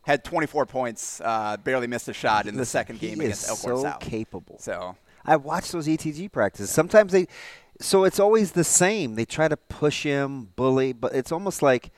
Had 0.04 0.24
24 0.24 0.66
points, 0.66 1.22
uh, 1.24 1.58
barely 1.58 1.88
missed 1.88 2.08
a 2.08 2.14
shot 2.14 2.48
in 2.48 2.56
the 2.56 2.62
Listen, 2.62 2.72
second 2.72 3.00
game 3.00 3.20
against 3.20 3.48
Elkhorn 3.50 3.78
so 3.78 3.84
South. 3.84 4.00
capable. 4.00 4.58
So 4.60 4.96
I 5.26 5.36
watch 5.36 5.72
those 5.72 5.88
ETG 5.88 6.32
practices. 6.32 6.70
Sometimes 6.72 7.12
they, 7.12 7.28
so 7.80 8.04
it's 8.04 8.20
always 8.20 8.52
the 8.52 8.64
same. 8.64 9.16
They 9.16 9.26
try 9.26 9.48
to 9.48 9.58
push 9.58 10.04
him, 10.04 10.50
bully, 10.56 10.94
but 10.94 11.14
it's 11.14 11.32
almost 11.32 11.62
like 11.62 11.92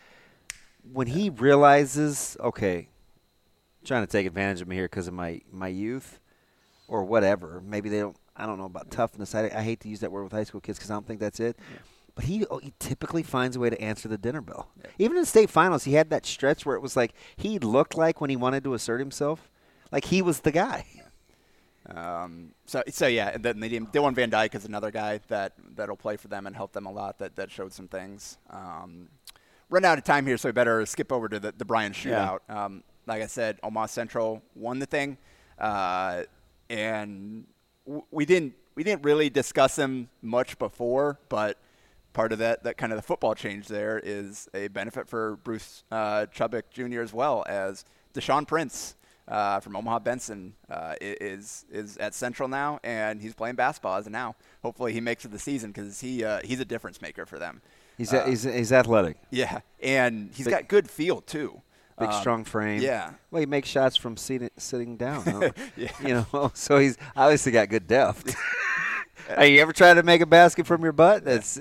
when 0.91 1.07
he 1.07 1.29
realizes, 1.29 2.37
okay, 2.39 2.89
trying 3.83 4.05
to 4.05 4.11
take 4.11 4.25
advantage 4.27 4.61
of 4.61 4.67
me 4.67 4.75
here 4.75 4.85
because 4.85 5.07
of 5.07 5.13
my 5.13 5.41
my 5.51 5.67
youth, 5.67 6.19
or 6.87 7.03
whatever. 7.03 7.63
Maybe 7.65 7.89
they 7.89 7.99
don't. 7.99 8.15
I 8.35 8.45
don't 8.45 8.57
know 8.57 8.65
about 8.65 8.91
toughness. 8.91 9.33
I, 9.33 9.45
I 9.45 9.61
hate 9.61 9.79
to 9.81 9.89
use 9.89 9.99
that 10.01 10.11
word 10.11 10.23
with 10.23 10.31
high 10.31 10.43
school 10.43 10.61
kids 10.61 10.77
because 10.77 10.91
I 10.91 10.93
don't 10.93 11.07
think 11.07 11.19
that's 11.19 11.39
it. 11.39 11.57
But 12.15 12.25
he, 12.25 12.45
oh, 12.47 12.57
he 12.57 12.73
typically 12.79 13.23
finds 13.23 13.55
a 13.55 13.59
way 13.59 13.69
to 13.69 13.81
answer 13.81 14.07
the 14.07 14.17
dinner 14.17 14.41
bell. 14.41 14.69
Even 14.99 15.17
in 15.17 15.25
state 15.25 15.49
finals, 15.49 15.85
he 15.85 15.93
had 15.93 16.09
that 16.09 16.25
stretch 16.25 16.65
where 16.65 16.75
it 16.75 16.81
was 16.81 16.95
like 16.95 17.13
he 17.37 17.59
looked 17.59 17.95
like 17.95 18.19
when 18.19 18.29
he 18.29 18.35
wanted 18.35 18.63
to 18.65 18.73
assert 18.73 18.99
himself, 18.99 19.49
like 19.91 20.05
he 20.05 20.21
was 20.21 20.41
the 20.41 20.51
guy. 20.51 20.85
Um, 21.89 22.51
so 22.65 22.83
so 22.89 23.07
yeah, 23.07 23.31
and 23.33 23.43
then 23.43 23.59
the, 23.59 23.79
Dylan 23.79 24.13
Van 24.13 24.29
Dyke 24.29 24.55
is 24.55 24.65
another 24.65 24.91
guy 24.91 25.19
that 25.29 25.53
that'll 25.75 25.95
play 25.95 26.15
for 26.17 26.27
them 26.27 26.45
and 26.47 26.55
help 26.55 26.73
them 26.73 26.85
a 26.85 26.91
lot. 26.91 27.19
That 27.19 27.35
that 27.37 27.51
showed 27.51 27.73
some 27.73 27.87
things. 27.87 28.37
Um, 28.49 29.09
run 29.69 29.83
out 29.85 29.97
of 29.97 30.03
time 30.03 30.25
here, 30.25 30.37
so 30.37 30.49
we 30.49 30.53
better 30.53 30.85
skip 30.85 31.11
over 31.11 31.27
to 31.27 31.39
the, 31.39 31.53
the 31.57 31.65
Bryan 31.65 31.93
shootout. 31.93 32.39
Yeah. 32.49 32.65
Um, 32.65 32.83
like 33.07 33.23
I 33.23 33.27
said, 33.27 33.59
Omaha 33.63 33.87
Central 33.87 34.43
won 34.55 34.79
the 34.79 34.85
thing, 34.85 35.17
uh, 35.57 36.23
and 36.69 37.45
w- 37.85 38.05
we 38.11 38.25
didn't 38.25 38.53
we 38.75 38.83
didn't 38.83 39.03
really 39.03 39.29
discuss 39.29 39.75
them 39.75 40.09
much 40.21 40.59
before, 40.59 41.19
but 41.29 41.57
part 42.13 42.31
of 42.31 42.39
that 42.39 42.63
that 42.63 42.77
kind 42.77 42.91
of 42.91 42.97
the 42.97 43.03
football 43.03 43.33
change 43.33 43.67
there 43.67 43.99
is 44.03 44.47
a 44.53 44.67
benefit 44.67 45.07
for 45.07 45.37
Bruce 45.37 45.83
uh, 45.91 46.27
Chubick 46.33 46.63
Jr. 46.71 47.01
as 47.01 47.11
well 47.13 47.43
as 47.47 47.85
Deshaun 48.13 48.47
Prince. 48.47 48.95
Uh, 49.27 49.59
from 49.59 49.75
Omaha 49.75 49.99
Benson 49.99 50.53
uh, 50.69 50.95
is 50.99 51.65
is 51.71 51.95
at 51.97 52.13
Central 52.13 52.49
now, 52.49 52.79
and 52.83 53.21
he's 53.21 53.33
playing 53.33 53.55
basketball 53.55 53.95
as 53.95 54.05
of 54.05 54.11
now. 54.11 54.35
Hopefully, 54.61 54.93
he 54.93 54.99
makes 54.99 55.23
it 55.23 55.31
the 55.31 55.39
season 55.39 55.71
because 55.71 56.01
he 56.01 56.23
uh, 56.23 56.41
he's 56.43 56.59
a 56.59 56.65
difference 56.65 57.01
maker 57.01 57.25
for 57.25 57.39
them. 57.39 57.61
He's, 57.97 58.11
a, 58.13 58.23
uh, 58.23 58.27
he's, 58.27 58.43
he's 58.43 58.71
athletic. 58.71 59.17
Yeah, 59.29 59.59
and 59.81 60.31
he's 60.33 60.47
Big, 60.47 60.53
got 60.53 60.67
good 60.67 60.89
feel 60.89 61.21
too. 61.21 61.61
Big 61.99 62.09
um, 62.09 62.19
strong 62.19 62.43
frame. 62.43 62.81
Yeah. 62.81 63.11
Well, 63.29 63.41
he 63.41 63.45
makes 63.45 63.69
shots 63.69 63.95
from 63.95 64.17
seating, 64.17 64.49
sitting 64.57 64.97
down. 64.97 65.23
Huh? 65.23 65.51
yeah. 65.77 65.91
You 66.03 66.25
know, 66.33 66.51
so 66.53 66.79
he's 66.79 66.97
obviously 67.15 67.51
got 67.51 67.69
good 67.69 67.87
depth. 67.87 68.35
hey, 69.27 69.53
you 69.53 69.61
ever 69.61 69.71
tried 69.71 69.95
to 69.95 70.03
make 70.03 70.21
a 70.21 70.25
basket 70.25 70.65
from 70.65 70.81
your 70.81 70.93
butt? 70.93 71.23
That's 71.23 71.59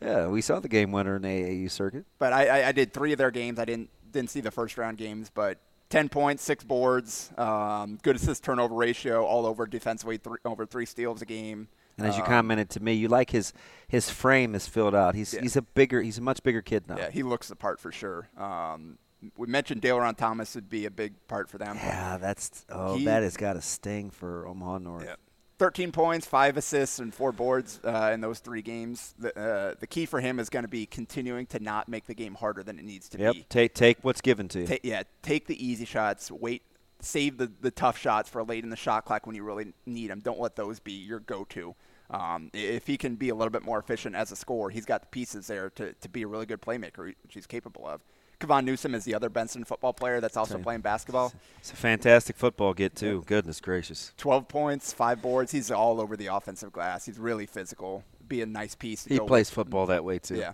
yeah. 0.00 0.28
We 0.28 0.40
saw 0.40 0.60
the 0.60 0.68
game 0.68 0.92
winner 0.92 1.16
in 1.16 1.22
the 1.22 1.28
AAU 1.28 1.70
circuit. 1.70 2.06
But 2.18 2.32
I, 2.32 2.46
I, 2.46 2.68
I 2.68 2.72
did 2.72 2.92
three 2.92 3.12
of 3.12 3.18
their 3.18 3.30
games. 3.30 3.58
I 3.58 3.64
didn't 3.64 3.90
didn't 4.10 4.30
see 4.30 4.40
the 4.40 4.50
first 4.50 4.78
round 4.78 4.98
games, 4.98 5.30
but 5.32 5.58
10 5.92 6.08
points, 6.08 6.42
six 6.42 6.64
boards, 6.64 7.30
um, 7.36 7.98
good 8.02 8.16
assist 8.16 8.42
turnover 8.42 8.74
ratio, 8.74 9.26
all 9.26 9.44
over 9.44 9.66
defensively, 9.66 10.16
three, 10.16 10.38
over 10.42 10.64
three 10.64 10.86
steals 10.86 11.20
a 11.20 11.26
game. 11.26 11.68
And 11.98 12.06
as 12.06 12.16
you 12.16 12.22
um, 12.22 12.28
commented 12.28 12.70
to 12.70 12.80
me, 12.80 12.94
you 12.94 13.08
like 13.08 13.28
his 13.30 13.52
his 13.86 14.08
frame 14.08 14.54
is 14.54 14.66
filled 14.66 14.94
out. 14.94 15.14
He's 15.14 15.34
yeah. 15.34 15.42
he's 15.42 15.54
a 15.54 15.60
bigger, 15.60 16.00
he's 16.00 16.16
a 16.16 16.22
much 16.22 16.42
bigger 16.42 16.62
kid 16.62 16.88
now. 16.88 16.96
Yeah, 16.96 17.10
he 17.10 17.22
looks 17.22 17.48
the 17.48 17.56
part 17.56 17.78
for 17.78 17.92
sure. 17.92 18.30
Um, 18.38 18.96
we 19.36 19.46
mentioned 19.46 19.82
Daleron 19.82 20.16
Thomas 20.16 20.54
would 20.54 20.70
be 20.70 20.86
a 20.86 20.90
big 20.90 21.12
part 21.28 21.50
for 21.50 21.58
them. 21.58 21.76
Yeah, 21.76 22.16
that's 22.16 22.64
oh, 22.70 22.96
he, 22.96 23.04
that 23.04 23.22
has 23.22 23.36
got 23.36 23.56
a 23.56 23.60
sting 23.60 24.10
for 24.10 24.48
Omaha 24.48 24.78
North. 24.78 25.04
Yeah. 25.04 25.16
13 25.58 25.92
points, 25.92 26.26
five 26.26 26.56
assists, 26.56 26.98
and 26.98 27.14
four 27.14 27.32
boards 27.32 27.80
uh, 27.84 28.10
in 28.12 28.20
those 28.20 28.40
three 28.40 28.62
games. 28.62 29.14
The, 29.18 29.38
uh, 29.38 29.74
the 29.78 29.86
key 29.86 30.06
for 30.06 30.20
him 30.20 30.38
is 30.38 30.48
going 30.48 30.64
to 30.64 30.68
be 30.68 30.86
continuing 30.86 31.46
to 31.46 31.60
not 31.60 31.88
make 31.88 32.06
the 32.06 32.14
game 32.14 32.34
harder 32.34 32.62
than 32.62 32.78
it 32.78 32.84
needs 32.84 33.08
to 33.10 33.18
yep. 33.18 33.34
be. 33.34 33.46
Take 33.48 33.74
take 33.74 33.98
what's 34.02 34.20
given 34.20 34.48
to 34.48 34.60
you. 34.60 34.66
Ta- 34.66 34.76
yeah, 34.82 35.02
take 35.22 35.46
the 35.46 35.64
easy 35.64 35.84
shots. 35.84 36.30
Wait, 36.30 36.62
save 37.00 37.36
the, 37.36 37.50
the 37.60 37.70
tough 37.70 37.98
shots 37.98 38.28
for 38.28 38.42
late 38.42 38.64
in 38.64 38.70
the 38.70 38.76
shot 38.76 39.04
clock 39.04 39.26
when 39.26 39.36
you 39.36 39.44
really 39.44 39.72
need 39.86 40.10
them. 40.10 40.20
Don't 40.20 40.40
let 40.40 40.56
those 40.56 40.80
be 40.80 40.92
your 40.92 41.20
go-to. 41.20 41.74
Um, 42.10 42.50
if 42.52 42.86
he 42.86 42.96
can 42.98 43.16
be 43.16 43.30
a 43.30 43.34
little 43.34 43.50
bit 43.50 43.62
more 43.62 43.78
efficient 43.78 44.14
as 44.14 44.32
a 44.32 44.36
scorer, 44.36 44.70
he's 44.70 44.84
got 44.84 45.00
the 45.00 45.06
pieces 45.08 45.46
there 45.46 45.70
to, 45.70 45.92
to 45.94 46.08
be 46.08 46.22
a 46.22 46.26
really 46.26 46.46
good 46.46 46.60
playmaker, 46.60 47.06
which 47.06 47.34
he's 47.34 47.46
capable 47.46 47.86
of. 47.86 48.02
Kevon 48.42 48.64
Newsom 48.64 48.94
is 48.94 49.04
the 49.04 49.14
other 49.14 49.28
Benson 49.28 49.64
football 49.64 49.92
player 49.92 50.20
that's 50.20 50.36
also 50.36 50.58
playing 50.58 50.80
basketball. 50.80 51.32
It's 51.58 51.72
a 51.72 51.76
fantastic 51.76 52.36
football 52.36 52.74
get 52.74 52.96
too. 52.96 53.18
Yeah. 53.18 53.26
Goodness 53.26 53.60
gracious. 53.60 54.12
Twelve 54.16 54.48
points, 54.48 54.92
five 54.92 55.22
boards. 55.22 55.52
He's 55.52 55.70
all 55.70 56.00
over 56.00 56.16
the 56.16 56.26
offensive 56.26 56.72
glass. 56.72 57.06
He's 57.06 57.18
really 57.18 57.46
physical. 57.46 58.02
Be 58.26 58.42
a 58.42 58.46
nice 58.46 58.74
piece. 58.74 59.04
he 59.04 59.18
plays 59.18 59.48
with. 59.48 59.54
football 59.54 59.86
that 59.86 60.04
way 60.04 60.18
too. 60.18 60.36
Yeah. 60.36 60.52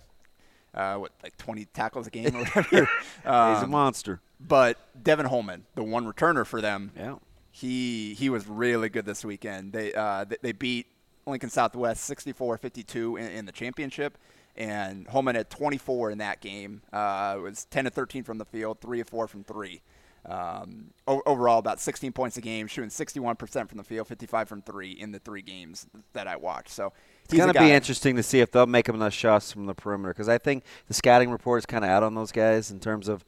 Uh, 0.71 0.97
what 0.97 1.11
like 1.23 1.35
20 1.37 1.65
tackles 1.65 2.05
a 2.05 2.11
game 2.11 2.35
or 2.35 2.45
whatever. 2.53 2.87
um, 3.25 3.55
He's 3.55 3.63
a 3.63 3.67
monster. 3.67 4.21
But 4.39 4.77
Devin 5.01 5.25
Holman, 5.25 5.65
the 5.73 5.83
one 5.83 6.05
returner 6.05 6.45
for 6.45 6.61
them, 6.61 6.91
yeah, 6.95 7.15
he 7.51 8.13
he 8.13 8.29
was 8.29 8.47
really 8.47 8.89
good 8.89 9.05
this 9.05 9.25
weekend. 9.25 9.73
They 9.73 9.93
uh, 9.93 10.25
they, 10.25 10.37
they 10.41 10.51
beat 10.51 10.85
Lincoln 11.25 11.49
Southwest 11.49 12.09
64-52 12.09 13.19
in, 13.19 13.27
in 13.31 13.45
the 13.45 13.51
championship 13.51 14.17
and 14.59 15.07
Holman 15.07 15.35
had 15.35 15.49
24 15.49 16.11
in 16.11 16.17
that 16.17 16.41
game. 16.41 16.81
Uh, 16.91 17.35
it 17.37 17.41
was 17.41 17.65
10 17.65 17.85
to 17.85 17.89
13 17.89 18.23
from 18.23 18.37
the 18.37 18.45
field, 18.45 18.81
three 18.81 18.99
of 18.99 19.07
four 19.07 19.27
from 19.27 19.43
three. 19.43 19.81
Um, 20.25 20.91
o- 21.07 21.23
overall, 21.25 21.59
about 21.59 21.79
16 21.79 22.11
points 22.11 22.35
a 22.35 22.41
game, 22.41 22.67
shooting 22.67 22.89
61% 22.89 23.69
from 23.69 23.77
the 23.77 23.83
field, 23.85 24.07
55 24.07 24.49
from 24.49 24.61
three 24.61 24.91
in 24.91 25.13
the 25.13 25.19
three 25.19 25.41
games 25.41 25.87
that 26.11 26.27
I 26.27 26.35
watched. 26.35 26.71
So 26.71 26.91
it's 27.23 27.33
going 27.33 27.53
to 27.53 27.59
be 27.59 27.71
interesting 27.71 28.17
to 28.17 28.23
see 28.23 28.41
if 28.41 28.51
they'll 28.51 28.67
make 28.67 28.89
enough 28.89 29.13
shots 29.13 29.51
from 29.51 29.65
the 29.65 29.73
perimeter 29.73 30.13
because 30.13 30.27
I 30.27 30.37
think 30.37 30.65
the 30.87 30.93
scouting 30.93 31.31
report 31.31 31.59
is 31.59 31.65
kind 31.65 31.85
of 31.85 31.89
out 31.89 32.03
on 32.03 32.13
those 32.15 32.33
guys 32.33 32.69
in 32.69 32.81
terms 32.81 33.07
of, 33.07 33.23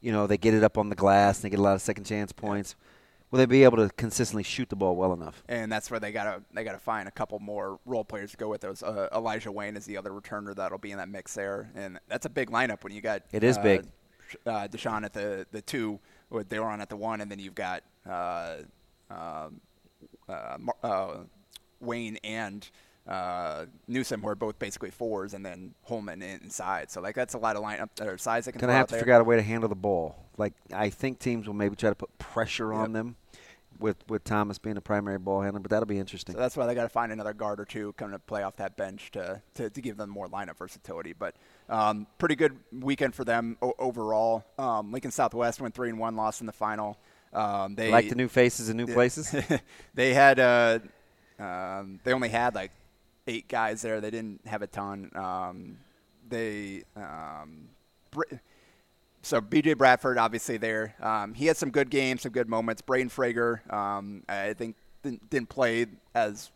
you 0.00 0.10
know, 0.10 0.26
they 0.26 0.36
get 0.36 0.52
it 0.52 0.64
up 0.64 0.76
on 0.76 0.88
the 0.88 0.96
glass 0.96 1.38
and 1.38 1.44
they 1.44 1.50
get 1.50 1.60
a 1.60 1.62
lot 1.62 1.74
of 1.76 1.80
second 1.80 2.04
chance 2.04 2.32
points. 2.32 2.74
Yeah 2.76 2.88
will 3.32 3.38
they 3.38 3.46
be 3.46 3.64
able 3.64 3.78
to 3.78 3.88
consistently 3.94 4.44
shoot 4.44 4.68
the 4.68 4.76
ball 4.76 4.94
well 4.94 5.12
enough? 5.12 5.42
And 5.48 5.72
that's 5.72 5.90
where 5.90 5.98
they 5.98 6.12
gotta 6.12 6.42
they 6.52 6.62
gotta 6.62 6.78
find 6.78 7.08
a 7.08 7.10
couple 7.10 7.40
more 7.40 7.80
role 7.84 8.04
players 8.04 8.30
to 8.30 8.36
go 8.36 8.48
with 8.48 8.60
those. 8.60 8.82
Uh, 8.82 9.08
Elijah 9.12 9.50
Wayne 9.50 9.76
is 9.76 9.86
the 9.86 9.96
other 9.96 10.10
returner 10.10 10.54
that'll 10.54 10.78
be 10.78 10.92
in 10.92 10.98
that 10.98 11.08
mix 11.08 11.34
there, 11.34 11.72
and 11.74 11.98
that's 12.08 12.26
a 12.26 12.30
big 12.30 12.50
lineup 12.50 12.84
when 12.84 12.92
you 12.92 13.00
got 13.00 13.22
it 13.32 13.42
is 13.42 13.58
uh, 13.58 13.62
big. 13.62 13.86
Uh, 14.46 14.68
Deshaun 14.68 15.04
at 15.04 15.12
the 15.12 15.46
the 15.50 15.62
two, 15.62 15.98
with 16.30 16.48
Daleron 16.48 16.80
at 16.80 16.88
the 16.88 16.96
one, 16.96 17.20
and 17.20 17.30
then 17.30 17.38
you've 17.38 17.54
got 17.54 17.82
uh, 18.08 18.56
um, 19.10 19.60
uh, 20.28 20.58
uh, 20.82 21.16
Wayne 21.80 22.18
and 22.22 22.68
uh, 23.06 23.64
Newsom, 23.88 24.20
who 24.20 24.28
are 24.28 24.34
both 24.34 24.58
basically 24.58 24.90
fours, 24.90 25.34
and 25.34 25.44
then 25.44 25.74
Holman 25.84 26.22
inside. 26.22 26.90
So 26.90 27.00
like 27.00 27.14
that's 27.14 27.34
a 27.34 27.38
lot 27.38 27.56
of 27.56 27.62
lineup 27.62 27.88
or 28.00 28.18
size. 28.18 28.44
That 28.44 28.52
can 28.52 28.60
Gonna 28.60 28.74
have 28.74 28.88
to 28.88 28.92
there. 28.92 29.00
figure 29.00 29.14
out 29.14 29.22
a 29.22 29.24
way 29.24 29.36
to 29.36 29.42
handle 29.42 29.70
the 29.70 29.74
ball. 29.74 30.16
Like 30.36 30.52
I 30.72 30.90
think 30.90 31.18
teams 31.18 31.46
will 31.46 31.54
maybe 31.54 31.76
try 31.76 31.90
to 31.90 31.96
put 31.96 32.16
pressure 32.18 32.72
yep. 32.72 32.82
on 32.82 32.92
them 32.92 33.16
with 33.82 33.96
with 34.08 34.24
Thomas 34.24 34.58
being 34.58 34.76
a 34.76 34.80
primary 34.80 35.18
ball 35.18 35.42
handler, 35.42 35.60
but 35.60 35.70
that'll 35.70 35.86
be 35.86 35.98
interesting. 35.98 36.34
So 36.34 36.38
that's 36.40 36.56
why 36.56 36.66
they 36.66 36.74
got 36.74 36.84
to 36.84 36.88
find 36.88 37.12
another 37.12 37.34
guard 37.34 37.60
or 37.60 37.64
two 37.64 37.92
coming 37.94 38.12
to 38.12 38.18
play 38.18 38.42
off 38.42 38.56
that 38.56 38.76
bench 38.76 39.10
to, 39.12 39.42
to, 39.54 39.68
to 39.68 39.80
give 39.80 39.96
them 39.96 40.08
more 40.08 40.28
lineup 40.28 40.56
versatility. 40.56 41.12
But 41.12 41.34
um, 41.68 42.06
pretty 42.18 42.36
good 42.36 42.58
weekend 42.72 43.14
for 43.14 43.24
them 43.24 43.56
o- 43.60 43.74
overall. 43.78 44.44
Um, 44.58 44.92
Lincoln 44.92 45.10
Southwest 45.10 45.60
went 45.60 45.74
three 45.74 45.90
and 45.90 45.98
one, 45.98 46.16
lost 46.16 46.40
in 46.40 46.46
the 46.46 46.52
final. 46.52 46.98
Um, 47.32 47.74
they 47.74 47.90
like 47.90 48.08
the 48.08 48.14
new 48.14 48.28
faces 48.28 48.68
and 48.68 48.76
new 48.76 48.86
places. 48.86 49.34
they 49.94 50.14
had 50.14 50.38
uh, 50.38 50.78
um, 51.38 52.00
they 52.04 52.12
only 52.12 52.28
had 52.28 52.54
like 52.54 52.70
eight 53.26 53.48
guys 53.48 53.82
there. 53.82 54.00
They 54.00 54.10
didn't 54.10 54.46
have 54.46 54.62
a 54.62 54.66
ton. 54.66 55.10
Um, 55.14 55.78
they 56.28 56.84
um, 56.96 57.68
so 59.22 59.40
BJ 59.40 59.76
Bradford, 59.78 60.18
obviously 60.18 60.56
there. 60.56 60.94
Um, 61.00 61.34
he 61.34 61.46
had 61.46 61.56
some 61.56 61.70
good 61.70 61.90
games, 61.90 62.22
some 62.22 62.32
good 62.32 62.48
moments. 62.48 62.82
Braden 62.82 63.08
Frager, 63.08 63.72
um, 63.72 64.24
I 64.28 64.52
think 64.52 64.76
didn't, 65.02 65.30
didn't, 65.30 65.48
play 65.48 65.86
as 66.14 66.50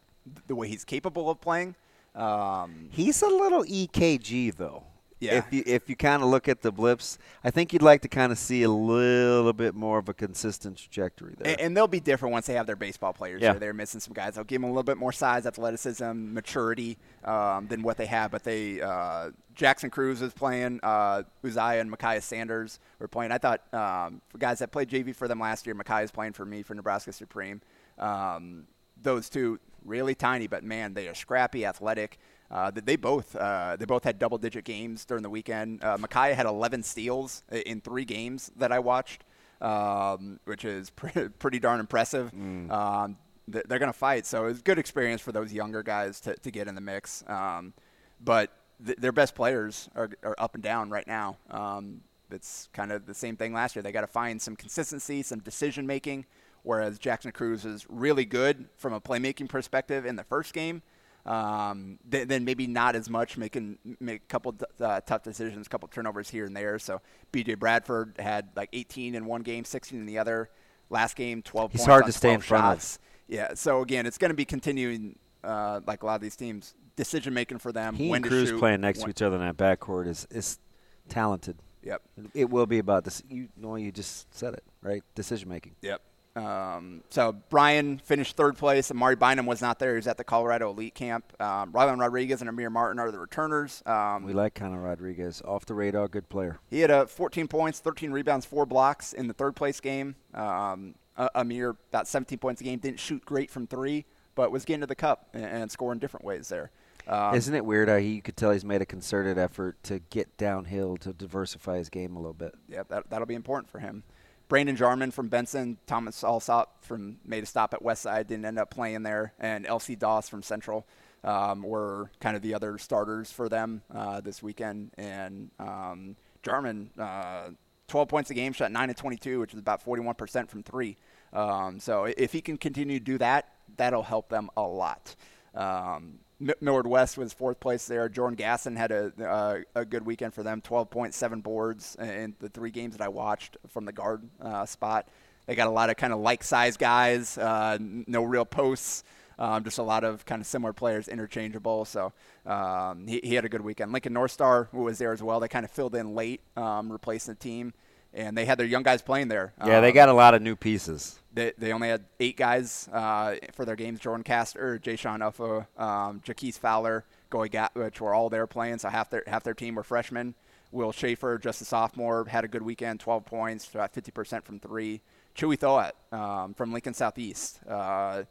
the 0.49 0.55
way 0.55 0.69
he's 0.69 0.85
capable 0.85 1.31
of 1.31 1.41
playing. 1.41 1.77
Um, 2.15 2.89
he's 2.91 3.23
a 3.23 3.29
little 3.29 3.65
EKG 3.65 4.57
though. 4.57 4.85
Yeah. 5.19 5.39
If 5.39 5.53
you 5.53 5.63
if 5.67 5.89
you 5.89 5.97
kind 5.97 6.23
of 6.23 6.29
look 6.29 6.47
at 6.47 6.61
the 6.61 6.71
blips, 6.71 7.19
I 7.43 7.51
think 7.51 7.73
you'd 7.73 7.83
like 7.83 8.03
to 8.03 8.09
kind 8.09 8.31
of 8.31 8.39
see 8.39 8.63
a 8.63 8.69
little 8.69 9.55
bit 9.55 9.75
more 9.75 9.99
of 9.99 10.09
a 10.09 10.15
consistent 10.15 10.77
trajectory 10.77 11.35
there. 11.39 11.53
And, 11.53 11.61
and 11.61 11.77
they'll 11.77 11.89
be 11.89 12.01
different 12.01 12.33
once 12.33 12.47
they 12.47 12.55
have 12.55 12.67
their 12.67 12.77
baseball 12.77 13.15
players. 13.15 13.41
Yeah. 13.41 13.55
They're 13.55 13.73
missing 13.73 14.01
some 14.01 14.13
guys. 14.13 14.35
They'll 14.35 14.45
give 14.45 14.61
them 14.61 14.71
a 14.71 14.73
little 14.73 14.83
bit 14.83 14.99
more 14.99 15.13
size, 15.13 15.47
athleticism, 15.47 16.35
maturity 16.35 16.99
um, 17.25 17.67
than 17.69 17.83
what 17.83 17.97
they 17.97 18.07
have. 18.07 18.31
But 18.31 18.45
they 18.45 18.83
uh, 18.83 19.31
Jackson 19.55 19.89
Cruz 19.89 20.21
is 20.21 20.35
playing. 20.35 20.81
Uh, 20.83 21.23
Uzziah 21.43 21.81
and 21.81 21.91
Micaiah 21.91 22.21
Sanders 22.21 22.79
were 22.99 23.09
playing. 23.09 23.33
I 23.33 23.39
thought 23.39 23.63
um, 23.73 24.21
for 24.29 24.37
guys 24.37 24.59
that 24.59 24.71
played 24.71 24.91
JV 24.91 25.17
for 25.17 25.29
them 25.29 25.41
last 25.41 25.67
year, 25.67 25.75
Micaiah 25.75 26.05
is 26.05 26.11
playing 26.11 26.35
for 26.35 26.45
me 26.45 26.63
for 26.63 26.75
Nebraska 26.75 27.13
Supreme. 27.13 27.63
Um, 27.99 28.67
those 29.03 29.31
two 29.31 29.59
really 29.87 30.15
tiny, 30.15 30.47
but 30.47 30.65
man, 30.65 30.95
they 30.95 31.09
are 31.09 31.15
scrappy, 31.15 31.65
athletic. 31.65 32.19
Uh, 32.51 32.71
they 32.73 32.97
both 32.97 33.35
uh, 33.35 33.77
they 33.77 33.85
both 33.85 34.05
had 34.05 34.19
double 34.19 34.39
digit 34.39 34.65
games 34.65 35.05
during 35.05 35.23
the 35.23 35.31
weekend. 35.31 35.83
Uh, 35.83 35.99
Micaiah 35.99 36.35
had 36.35 36.47
11 36.47 36.83
steals 36.83 37.43
in 37.51 37.81
three 37.81 38.05
games 38.05 38.53
that 38.57 38.71
I 38.71 38.79
watched, 38.79 39.25
um, 39.61 40.39
which 40.45 40.65
is 40.65 40.91
pretty, 40.97 41.29
pretty 41.29 41.59
darn 41.59 41.81
impressive. 41.81 42.33
Mm. 42.33 42.71
Um, 42.71 43.17
they're 43.49 43.79
going 43.79 43.93
to 43.93 43.99
fight, 43.99 44.27
so 44.27 44.47
it's 44.47 44.59
a 44.59 44.63
good 44.63 44.79
experience 44.79 45.21
for 45.21 45.31
those 45.31 45.53
younger 45.53 45.83
guys 45.83 46.21
to, 46.23 46.35
to 46.35 46.51
get 46.51 46.67
in 46.67 46.75
the 46.75 46.81
mix. 46.81 47.23
Um, 47.29 47.75
but 48.21 48.51
th- 48.85 48.99
their 48.99 49.13
best 49.13 49.35
players 49.35 49.89
are, 49.95 50.11
are, 50.25 50.35
up 50.39 50.55
and 50.55 50.65
down 50.65 50.91
right 50.91 51.07
now. 51.07 51.37
Um, 51.51 52.01
it's 52.31 52.69
kind 52.73 52.91
of 52.91 53.07
the 53.07 53.15
same 53.15 53.37
thing 53.37 53.53
last 53.53 53.77
year. 53.77 53.83
They 53.83 53.93
got 53.93 54.01
to 54.01 54.09
find 54.09 54.43
some 54.43 54.57
consistency, 54.57 55.23
some 55.23 55.39
decision 55.41 55.87
making. 55.87 56.27
Whereas 56.67 56.99
Jackson 56.99 57.31
Cruz 57.31 57.65
is 57.65 57.87
really 57.89 58.25
good 58.25 58.69
from 58.77 58.93
a 58.93 59.01
playmaking 59.01 59.49
perspective 59.49 60.05
in 60.05 60.17
the 60.17 60.25
first 60.25 60.53
game 60.53 60.83
um, 61.27 61.99
th- 62.09 62.29
then 62.29 62.45
maybe 62.45 62.67
not 62.67 62.95
as 62.95 63.11
much, 63.11 63.37
making 63.37 63.79
make 63.99 64.23
a 64.23 64.27
couple 64.27 64.55
uh, 64.81 65.01
tough 65.01 65.25
decisions, 65.25 65.67
a 65.67 65.71
couple 65.71 65.89
turnovers 65.89 66.31
here 66.31 66.45
and 66.45 66.57
there. 66.57 66.79
So 66.79 67.01
B.J. 67.33 67.55
Bradford 67.55 68.15
had 68.19 68.51
like 68.55 68.69
18 68.73 69.17
in 69.17 69.27
one 69.27 69.43
game, 69.43 69.65
16 69.65 69.99
in 69.99 70.07
the 70.07 70.19
other. 70.19 70.49
Last 70.89 71.17
game, 71.17 71.43
12 71.43 71.73
He's 71.73 71.81
points. 71.81 71.89
hard 71.89 72.07
to 72.07 72.13
stay 72.13 72.33
in 72.33 72.41
front 72.41 72.63
shots. 72.63 72.97
of. 72.97 73.01
Yeah. 73.27 73.55
So 73.55 73.83
again, 73.83 74.07
it's 74.07 74.19
going 74.19 74.29
to 74.31 74.37
be 74.37 74.45
continuing 74.45 75.19
uh, 75.43 75.81
like 75.85 76.05
a 76.05 76.07
lot 76.07 76.15
of 76.15 76.21
these 76.21 76.37
teams, 76.37 76.75
decision 76.95 77.35
making 77.35 77.59
for 77.59 77.73
them. 77.73 77.97
He 77.97 78.09
when 78.09 78.23
and 78.23 78.31
Cruz 78.31 78.51
shoot, 78.51 78.61
playing 78.61 78.83
next 78.83 79.03
to 79.03 79.09
each 79.09 79.21
other 79.21 79.35
in 79.35 79.43
that 79.43 79.57
backcourt 79.57 80.07
is 80.07 80.29
is 80.31 80.61
talented. 81.09 81.57
Yep. 81.83 82.03
It 82.35 82.51
will 82.51 82.67
be 82.67 82.79
about 82.79 83.03
this. 83.03 83.21
You 83.29 83.49
know, 83.57 83.75
you 83.75 83.91
just 83.91 84.33
said 84.33 84.55
it 84.55 84.63
right. 84.81 85.03
Decision 85.17 85.49
making. 85.49 85.75
Yep. 85.83 86.01
Um, 86.37 87.03
so 87.09 87.33
Bryan 87.49 87.99
finished 87.99 88.37
third 88.37 88.57
place. 88.59 88.91
Amari 88.91 89.17
Bynum 89.17 89.47
was 89.47 89.63
not 89.63 89.79
there. 89.79 89.93
He 89.93 89.97
was 89.97 90.07
at 90.07 90.19
the 90.19 90.25
Colorado 90.25 90.71
Elite 90.71 90.95
Camp. 90.95 91.25
Um, 91.41 91.73
Rylan 91.73 91.99
Rodriguez 91.99 92.43
and 92.43 92.51
Amir 92.51 92.71
Martin 92.71 92.99
are 92.99 93.11
the 93.11 93.19
returners. 93.19 93.83
Um, 93.87 94.25
we 94.25 94.35
like 94.35 94.55
Connor 94.55 94.81
Rodriguez. 94.81 95.43
Off 95.45 95.65
the 95.65 95.75
radar, 95.75 96.09
good 96.09 96.29
player. 96.29 96.59
He 96.69 96.81
had 96.81 96.91
a 96.91 97.07
14 97.07 97.49
points, 97.49 97.81
13 97.81 98.13
rebounds, 98.13 98.45
four 98.45 98.67
blocks 98.67 99.15
in 99.15 99.29
the 99.29 99.35
third 99.35 99.57
place 99.57 99.81
game. 99.81 100.15
Um, 100.35 100.95
Amir 101.35 101.71
about 101.91 102.07
17 102.07 102.39
points 102.39 102.61
a 102.61 102.65
game. 102.65 102.79
Didn't 102.79 103.01
shoot 103.01 103.25
great 103.25 103.51
from 103.51 103.67
three, 103.67 104.05
but 104.35 104.53
was 104.53 104.67
getting 104.67 104.83
to 104.83 104.87
the 104.87 104.95
cup 104.95 105.29
and, 105.33 105.45
and 105.45 105.71
scoring 105.71 105.99
different 105.99 106.27
ways 106.27 106.49
there. 106.49 106.71
Um, 107.07 107.35
Isn't 107.35 107.55
it 107.55 107.65
weird 107.65 107.89
how 107.89 107.97
he, 107.97 108.15
you 108.15 108.23
could 108.23 108.37
tell 108.37 108.51
he's 108.51 108.65
made 108.65 108.83
a 108.83 108.87
concerted 108.87 109.39
effort 109.39 109.83
to 109.85 110.01
get 110.11 110.37
downhill 110.37 110.97
to 110.99 111.13
diversify 111.13 111.79
his 111.79 111.89
game 111.89 112.17
a 112.17 112.19
little 112.19 112.35
bit? 112.35 112.55
Yeah, 112.69 112.83
that, 112.89 113.09
that'll 113.11 113.27
be 113.27 113.37
important 113.37 113.71
for 113.71 113.79
him. 113.79 114.03
Brandon 114.49 114.77
Jarman 114.77 115.11
from 115.11 115.29
Benson, 115.29 115.79
Thomas 115.87 116.23
Alsop 116.23 116.85
from 116.85 117.19
made 117.25 117.43
a 117.43 117.47
stop 117.47 117.75
at 117.75 117.83
Westside, 117.83 118.29
didn't 118.29 118.45
end 118.45 118.59
up 118.59 118.71
playing 118.71 119.03
there, 119.03 119.33
and 119.41 119.67
LC 119.67 119.99
Doss 119.99 120.29
from 120.29 120.43
Central 120.43 120.87
um, 121.25 121.63
were 121.63 122.11
kind 122.21 122.37
of 122.37 122.43
the 122.43 122.55
other 122.55 122.79
starters 122.79 123.33
for 123.33 123.49
them 123.49 123.83
uh, 123.93 124.21
this 124.21 124.43
weekend. 124.43 124.93
And 124.97 125.51
um, 125.59 126.17
Jarman, 126.43 126.91
uh, 126.99 127.51
12 127.89 128.09
points 128.09 128.31
a 128.31 128.35
game, 128.35 128.53
shot 128.53 128.71
9 128.71 128.91
of 128.91 128.97
22, 128.97 129.41
which 129.41 129.53
is 129.53 129.59
about 129.59 129.85
41% 129.85 130.49
from 130.49 130.63
three. 130.63 130.97
Um, 131.33 131.81
so 131.81 132.05
if 132.05 132.33
he 132.33 132.41
can 132.41 132.57
continue 132.57 132.99
to 132.99 133.05
do 133.05 133.19
that, 133.19 133.49
that'll 133.77 134.05
help 134.05 134.29
them 134.29 134.49
a 134.57 134.63
lot. 134.63 135.17
Um, 135.55 136.21
Millard 136.39 136.87
West 136.87 137.17
was 137.17 137.33
fourth 137.33 137.61
place 137.61 137.87
there. 137.87 138.09
Jordan 138.09 138.37
Gasson 138.37 138.77
had 138.77 138.93
a, 138.93 139.13
uh, 139.23 139.59
a 139.75 139.85
good 139.85 140.05
weekend 140.05 140.35
for 140.35 140.43
them, 140.43 140.61
12.7 140.61 141.43
boards 141.43 141.97
in 141.99 142.35
the 142.41 142.49
three 142.49 142.71
games 142.71 142.97
that 142.97 143.03
I 143.03 143.09
watched 143.09 143.57
from 143.69 143.87
the 143.87 143.93
guard 143.93 144.23
uh, 144.41 144.67
spot. 144.67 145.09
They 145.47 145.55
got 145.55 145.69
a 145.69 145.71
lot 145.71 145.91
of 145.91 145.97
kind 145.97 146.13
of 146.13 146.19
like 146.19 146.43
size 146.45 146.77
guys, 146.77 147.39
uh, 147.39 147.79
no 147.81 148.23
real 148.23 148.45
posts, 148.45 149.05
um, 149.39 149.65
just 149.65 149.79
a 149.79 149.83
lot 149.83 150.05
of 150.05 150.27
kind 150.27 150.41
of 150.41 150.47
similar 150.47 150.73
players, 150.73 151.09
interchangeable. 151.09 151.85
So 151.85 152.13
um, 152.45 153.07
he, 153.07 153.21
he, 153.23 153.35
had 153.35 153.45
a 153.45 153.49
good 153.49 153.61
weekend. 153.61 153.93
Lincoln 153.93 154.13
North 154.13 154.33
Star, 154.33 154.69
was 154.73 154.99
there 154.99 155.13
as 155.13 155.23
well, 155.23 155.41
they 155.41 155.49
kind 155.49 155.65
of 155.65 155.71
filled 155.71 155.95
in 155.95 156.15
late, 156.15 156.41
um, 156.57 156.91
replacing 156.91 157.35
the 157.35 157.41
team 157.41 157.73
and 158.17 158.37
they 158.37 158.45
had 158.47 158.59
their 158.59 158.67
young 158.67 158.83
guys 158.83 159.03
playing 159.03 159.29
there. 159.29 159.53
Yeah, 159.65 159.81
they 159.81 159.93
got 159.93 160.09
a 160.09 160.13
lot 160.15 160.35
of 160.35 160.43
new 160.43 160.57
pieces. 160.57 161.21
They, 161.35 161.53
they 161.59 161.73
only 161.73 161.89
had 161.89 162.07
eight 162.19 162.37
guys 162.37 162.89
uh, 162.93 163.37
for 163.53 163.65
their 163.65 163.77
games: 163.77 164.01
Jordan 164.01 164.25
Castor, 164.25 164.79
Jay 164.79 164.97
Sean 164.97 165.21
Uffa, 165.21 165.67
um, 165.79 166.21
Jaquise 166.21 166.59
Fowler, 166.59 167.05
Goy 167.31 167.49
Gat, 167.49 167.73
which 167.75 168.01
were 168.01 168.15
all 168.15 168.31
there 168.31 168.47
playing. 168.47 168.79
So 168.79 168.89
half 168.89 169.11
their 169.11 169.23
half 169.27 169.45
their 169.45 169.55
team 169.55 169.75
were 169.75 169.85
freshmen. 169.85 170.35
Will 170.73 170.93
Schaefer, 170.93 171.39
just 171.39 171.63
a 171.63 171.65
sophomore, 171.65 172.25
had 172.27 172.45
a 172.45 172.49
good 172.49 172.63
weekend, 172.63 172.99
12 173.01 173.25
points, 173.25 173.71
about 173.71 173.95
50% 173.95 174.43
from 174.43 174.59
three. 174.59 175.01
Chewy 175.37 175.57
Thoat 175.57 175.93
um, 176.13 176.55
from 176.55 176.73
Lincoln 176.73 176.93
Southeast, 176.93 177.61
uh, 177.69 178.25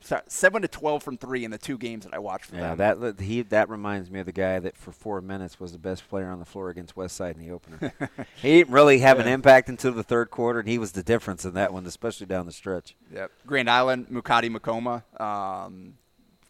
seven 0.00 0.62
to 0.62 0.68
twelve 0.68 1.02
from 1.02 1.16
three 1.16 1.44
in 1.44 1.50
the 1.50 1.58
two 1.58 1.78
games 1.78 2.04
that 2.04 2.14
I 2.14 2.18
watched. 2.18 2.52
yeah, 2.52 2.74
them. 2.74 3.00
that 3.00 3.20
he 3.20 3.42
that 3.42 3.68
reminds 3.68 4.10
me 4.10 4.20
of 4.20 4.26
the 4.26 4.32
guy 4.32 4.58
that 4.58 4.76
for 4.76 4.92
four 4.92 5.20
minutes 5.20 5.58
was 5.58 5.72
the 5.72 5.78
best 5.78 6.08
player 6.08 6.28
on 6.28 6.38
the 6.38 6.44
floor 6.44 6.70
against 6.70 6.94
Westside 6.94 7.34
in 7.34 7.40
the 7.40 7.50
opener. 7.50 7.92
he 8.36 8.58
didn't 8.58 8.72
really 8.72 9.00
have 9.00 9.18
yeah. 9.18 9.24
an 9.24 9.28
impact 9.28 9.68
until 9.68 9.92
the 9.92 10.02
third 10.02 10.30
quarter, 10.30 10.60
and 10.60 10.68
he 10.68 10.78
was 10.78 10.92
the 10.92 11.02
difference 11.02 11.44
in 11.44 11.54
that 11.54 11.72
one, 11.72 11.86
especially 11.86 12.26
down 12.26 12.46
the 12.46 12.52
stretch. 12.52 12.94
Yep. 13.12 13.30
Grand 13.46 13.70
Island, 13.70 14.08
Mukadi 14.08 14.54
Makoma, 14.54 15.02
um, 15.20 15.94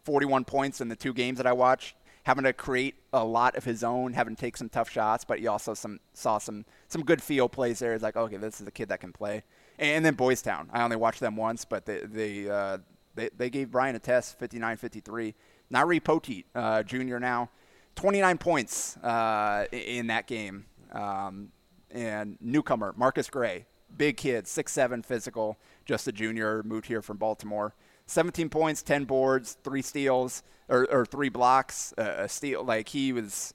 forty-one 0.05 0.45
points 0.45 0.81
in 0.81 0.89
the 0.89 0.97
two 0.97 1.13
games 1.13 1.39
that 1.39 1.47
I 1.47 1.53
watched. 1.53 1.97
Having 2.25 2.45
to 2.45 2.53
create 2.53 2.97
a 3.13 3.25
lot 3.25 3.57
of 3.57 3.63
his 3.63 3.85
own, 3.85 4.13
having 4.15 4.35
to 4.35 4.41
take 4.41 4.57
some 4.57 4.69
tough 4.69 4.91
shots, 4.91 5.25
but 5.25 5.39
he 5.39 5.47
also 5.47 5.75
some 5.75 6.01
saw 6.13 6.39
some 6.39 6.65
some 6.89 7.05
good 7.05 7.23
field 7.23 7.53
plays 7.53 7.79
there. 7.79 7.95
It's 7.95 8.03
like, 8.03 8.17
okay, 8.17 8.37
this 8.37 8.61
is 8.61 8.67
a 8.67 8.73
kid 8.73 8.89
that 8.89 8.99
can 8.99 9.13
play. 9.13 9.45
And 9.79 10.05
then 10.05 10.15
Boys 10.15 10.43
Town, 10.43 10.69
I 10.73 10.83
only 10.83 10.97
watched 10.97 11.21
them 11.21 11.37
once, 11.37 11.65
but 11.65 11.87
they 11.87 12.01
they 12.01 12.51
uh, 12.51 12.79
they, 13.17 13.31
they 13.37 13.51
gave 13.51 13.71
Bryan 13.71 13.97
a 13.97 13.99
test, 13.99 14.39
59 14.39 14.77
53. 14.77 15.35
Nari 15.69 15.99
Poteet, 15.99 16.45
uh, 16.55 16.83
junior 16.85 17.19
now, 17.19 17.51
29 17.97 18.39
points 18.39 18.97
uh, 18.99 19.67
in 19.73 20.07
that 20.07 20.27
game. 20.27 20.67
Um, 20.93 21.49
and 21.91 22.37
newcomer, 22.41 22.95
Marcus 22.97 23.29
Gray, 23.29 23.67
big 23.97 24.17
kid, 24.17 24.47
six 24.47 24.73
seven 24.73 25.03
physical, 25.03 25.59
just 25.85 26.07
a 26.07 26.13
junior, 26.13 26.63
moved 26.63 26.87
here 26.87 27.03
from 27.03 27.17
Baltimore. 27.17 27.75
17 28.07 28.49
points, 28.49 28.83
10 28.83 29.05
boards, 29.05 29.57
three 29.65 29.83
steals, 29.83 30.45
or, 30.69 30.87
or 30.93 31.05
three 31.05 31.29
blocks, 31.29 31.93
uh, 31.99 32.15
a 32.19 32.29
steal. 32.29 32.63
Like 32.63 32.89
he 32.89 33.13
was, 33.13 33.53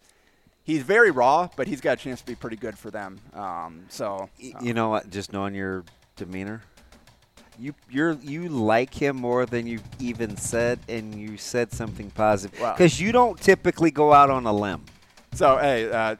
he's 0.63 0.83
very 0.83 1.09
raw, 1.11 1.47
but 1.55 1.67
he's 1.67 1.79
got 1.79 1.99
a 1.99 2.01
chance 2.01 2.19
to 2.19 2.25
be 2.25 2.35
pretty 2.35 2.57
good 2.57 2.77
for 2.77 2.91
them. 2.91 3.19
Um, 3.33 3.85
so, 3.87 4.29
you 4.37 4.73
know 4.73 4.89
what? 4.89 5.09
Just 5.09 5.31
knowing 5.31 5.55
your 5.55 5.85
demeanor, 6.17 6.63
you 7.61 7.75
you're 7.89 8.13
you 8.13 8.49
like 8.49 8.93
him 8.93 9.15
more 9.15 9.45
than 9.45 9.67
you 9.67 9.79
even 9.99 10.35
said, 10.35 10.79
and 10.89 11.15
you 11.15 11.37
said 11.37 11.71
something 11.71 12.09
positive 12.11 12.57
because 12.57 12.99
wow. 12.99 13.05
you 13.05 13.11
don't 13.11 13.39
typically 13.39 13.91
go 13.91 14.11
out 14.13 14.29
on 14.29 14.45
a 14.45 14.53
limb. 14.53 14.83
So 15.33 15.57
hey. 15.57 15.91
Uh, 15.91 16.15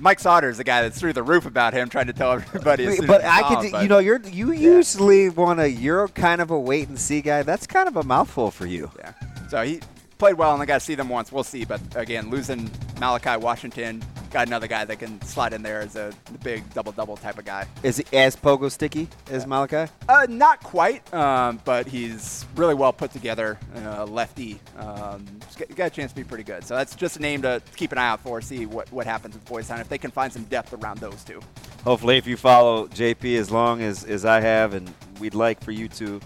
Mike 0.00 0.18
Sauter 0.18 0.48
is 0.48 0.56
the 0.56 0.64
guy 0.64 0.80
that's 0.80 0.98
through 0.98 1.12
the 1.12 1.22
roof 1.22 1.44
about 1.44 1.74
him, 1.74 1.90
trying 1.90 2.06
to 2.06 2.14
tell 2.14 2.32
everybody. 2.32 3.06
but 3.06 3.22
I 3.22 3.42
could, 3.42 3.82
you 3.82 3.88
know, 3.88 3.98
you're 3.98 4.20
you 4.20 4.52
yeah. 4.52 4.76
usually 4.76 5.28
want 5.28 5.58
to. 5.58 5.70
You're 5.70 6.08
kind 6.08 6.40
of 6.40 6.50
a 6.50 6.58
wait 6.58 6.88
and 6.88 6.98
see 6.98 7.20
guy. 7.20 7.42
That's 7.42 7.66
kind 7.66 7.86
of 7.86 7.96
a 7.96 8.02
mouthful 8.02 8.50
for 8.50 8.66
you. 8.66 8.90
Yeah. 8.98 9.12
So 9.50 9.62
he 9.62 9.80
played 10.16 10.34
well, 10.34 10.52
and 10.54 10.62
I 10.62 10.66
got 10.66 10.80
to 10.80 10.80
see 10.80 10.94
them 10.94 11.08
once. 11.08 11.30
We'll 11.30 11.44
see. 11.44 11.64
But 11.64 11.80
again, 11.94 12.30
losing 12.30 12.70
Malachi 12.98 13.36
Washington, 13.36 14.02
got 14.30 14.46
another 14.46 14.66
guy 14.66 14.84
that 14.84 14.98
can 14.98 15.20
slide 15.22 15.52
in 15.52 15.62
there 15.62 15.80
as 15.80 15.96
a 15.96 16.12
big 16.42 16.68
double 16.72 16.92
double 16.92 17.16
type 17.16 17.38
of 17.38 17.44
guy. 17.44 17.66
Is 17.82 17.98
he 17.98 18.16
as 18.16 18.36
pogo 18.36 18.70
sticky 18.70 19.08
as 19.30 19.46
Malachi? 19.46 19.90
Uh, 20.08 20.26
not 20.28 20.62
quite, 20.62 21.12
um, 21.12 21.60
but 21.64 21.86
he's 21.86 22.46
really 22.56 22.74
well 22.74 22.92
put 22.92 23.12
together. 23.12 23.58
Uh, 23.76 24.04
lefty, 24.04 24.60
um, 24.76 25.26
got 25.74 25.86
a 25.86 25.90
chance 25.90 26.12
to 26.12 26.16
be 26.16 26.24
pretty 26.24 26.44
good. 26.44 26.64
So 26.64 26.76
that's 26.76 26.94
just 26.94 27.16
a 27.16 27.20
name 27.20 27.42
to 27.42 27.62
keep 27.76 27.92
an 27.92 27.98
eye 27.98 28.08
out 28.08 28.20
for. 28.20 28.40
See 28.40 28.66
what 28.66 28.90
what 28.92 29.06
happens 29.06 29.34
with 29.34 29.44
Boys 29.46 29.68
Town 29.68 29.80
if 29.80 29.88
they 29.88 29.98
can 29.98 30.10
find 30.10 30.32
some 30.32 30.44
depth 30.44 30.72
around 30.72 30.98
those 30.98 31.22
two. 31.24 31.40
Hopefully, 31.84 32.16
if 32.16 32.26
you 32.26 32.36
follow 32.36 32.86
JP 32.88 33.38
as 33.38 33.50
long 33.50 33.82
as 33.82 34.04
as 34.04 34.24
I 34.24 34.40
have, 34.40 34.74
and 34.74 34.92
we'd 35.18 35.34
like 35.34 35.62
for 35.62 35.72
you 35.72 35.88
to 35.88 36.20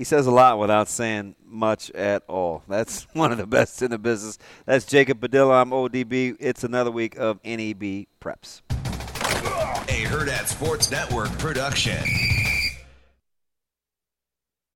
he 0.00 0.04
says 0.04 0.26
a 0.26 0.30
lot 0.30 0.58
without 0.58 0.88
saying 0.88 1.34
much 1.44 1.90
at 1.90 2.22
all. 2.26 2.62
That's 2.66 3.06
one 3.12 3.32
of 3.32 3.36
the 3.36 3.46
best 3.46 3.82
in 3.82 3.90
the 3.90 3.98
business. 3.98 4.38
That's 4.64 4.86
Jacob 4.86 5.20
Padilla. 5.20 5.60
I'm 5.60 5.72
ODB. 5.72 6.38
It's 6.40 6.64
another 6.64 6.90
week 6.90 7.18
of 7.18 7.38
NEB 7.44 8.06
Preps. 8.18 8.62
A 8.70 10.06
Hurrdat 10.06 10.46
Sports 10.46 10.90
Network 10.90 11.28
production. 11.32 12.02